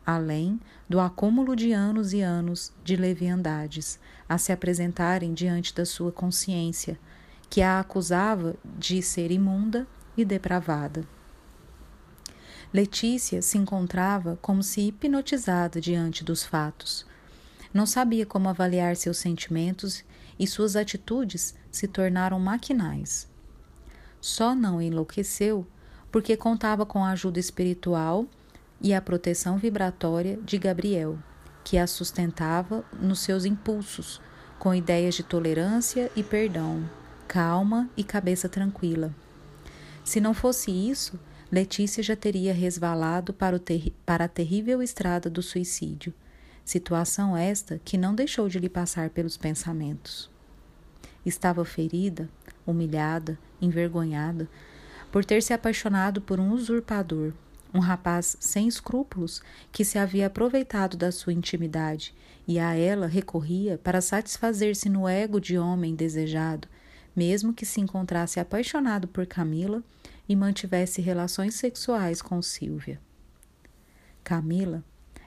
além 0.05 0.59
do 0.89 0.99
acúmulo 0.99 1.55
de 1.55 1.71
anos 1.71 2.13
e 2.13 2.21
anos 2.21 2.73
de 2.83 2.95
leviandades 2.95 3.99
a 4.27 4.37
se 4.37 4.51
apresentarem 4.51 5.33
diante 5.33 5.73
da 5.73 5.85
sua 5.85 6.11
consciência, 6.11 6.99
que 7.49 7.61
a 7.61 7.79
acusava 7.79 8.55
de 8.77 9.01
ser 9.01 9.31
imunda 9.31 9.87
e 10.15 10.23
depravada. 10.25 11.05
Letícia 12.73 13.41
se 13.41 13.57
encontrava 13.57 14.37
como 14.41 14.63
se 14.63 14.81
hipnotizada 14.81 15.81
diante 15.81 16.23
dos 16.23 16.43
fatos. 16.43 17.05
Não 17.73 17.85
sabia 17.85 18.25
como 18.25 18.49
avaliar 18.49 18.95
seus 18.95 19.17
sentimentos 19.17 20.03
e 20.37 20.45
suas 20.45 20.75
atitudes 20.75 21.55
se 21.71 21.87
tornaram 21.87 22.39
maquinais. 22.39 23.29
Só 24.19 24.53
não 24.53 24.81
enlouqueceu 24.81 25.65
porque 26.11 26.35
contava 26.35 26.85
com 26.85 27.03
a 27.03 27.11
ajuda 27.11 27.39
espiritual 27.39 28.25
e 28.81 28.93
a 28.93 29.01
proteção 29.01 29.57
vibratória 29.57 30.37
de 30.43 30.57
Gabriel, 30.57 31.17
que 31.63 31.77
a 31.77 31.87
sustentava 31.87 32.83
nos 32.99 33.19
seus 33.19 33.45
impulsos, 33.45 34.21
com 34.59 34.75
ideias 34.75 35.15
de 35.15 35.23
tolerância 35.23 36.11
e 36.15 36.21
perdão, 36.21 36.87
calma 37.27 37.89
e 37.95 38.03
cabeça 38.03 38.49
tranquila. 38.49 39.15
Se 40.03 40.19
não 40.19 40.33
fosse 40.33 40.71
isso, 40.71 41.19
Letícia 41.51 42.01
já 42.01 42.15
teria 42.15 42.53
resvalado 42.53 43.33
para, 43.33 43.59
para 44.05 44.25
a 44.25 44.27
terrível 44.27 44.81
estrada 44.81 45.29
do 45.29 45.41
suicídio, 45.41 46.13
situação 46.63 47.35
esta 47.35 47.79
que 47.83 47.97
não 47.97 48.15
deixou 48.15 48.47
de 48.47 48.59
lhe 48.59 48.69
passar 48.69 49.09
pelos 49.09 49.37
pensamentos. 49.37 50.29
Estava 51.25 51.63
ferida, 51.65 52.29
humilhada, 52.65 53.37
envergonhada, 53.61 54.49
por 55.11 55.25
ter 55.25 55.43
se 55.43 55.53
apaixonado 55.53 56.21
por 56.21 56.39
um 56.39 56.51
usurpador 56.51 57.33
um 57.73 57.79
rapaz 57.79 58.35
sem 58.39 58.67
escrúpulos 58.67 59.41
que 59.71 59.85
se 59.85 59.97
havia 59.97 60.27
aproveitado 60.27 60.97
da 60.97 61.11
sua 61.11 61.33
intimidade 61.33 62.13
e 62.47 62.59
a 62.59 62.75
ela 62.75 63.07
recorria 63.07 63.77
para 63.77 64.01
satisfazer-se 64.01 64.89
no 64.89 65.07
ego 65.07 65.39
de 65.39 65.57
homem 65.57 65.95
desejado, 65.95 66.67
mesmo 67.15 67.53
que 67.53 67.65
se 67.65 67.79
encontrasse 67.79 68.39
apaixonado 68.39 69.07
por 69.07 69.25
Camila 69.25 69.83
e 70.27 70.35
mantivesse 70.35 71.01
relações 71.01 71.55
sexuais 71.55 72.21
com 72.21 72.41
Silvia. 72.41 72.99
Camila 74.23 74.83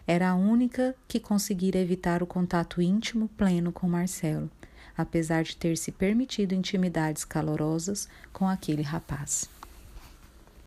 era 0.07 0.31
a 0.31 0.35
única 0.35 0.95
que 1.09 1.19
conseguira 1.19 1.79
evitar 1.79 2.23
o 2.23 2.27
contato 2.27 2.83
íntimo 2.83 3.29
pleno 3.29 3.73
com 3.73 3.89
Marcelo, 3.89 4.51
apesar 4.97 5.43
de 5.45 5.57
ter 5.57 5.77
se 5.77 5.91
permitido 5.91 6.55
intimidades 6.55 7.25
calorosas 7.25 8.09
com 8.33 8.49
aquele 8.49 8.83
rapaz. 8.83 9.49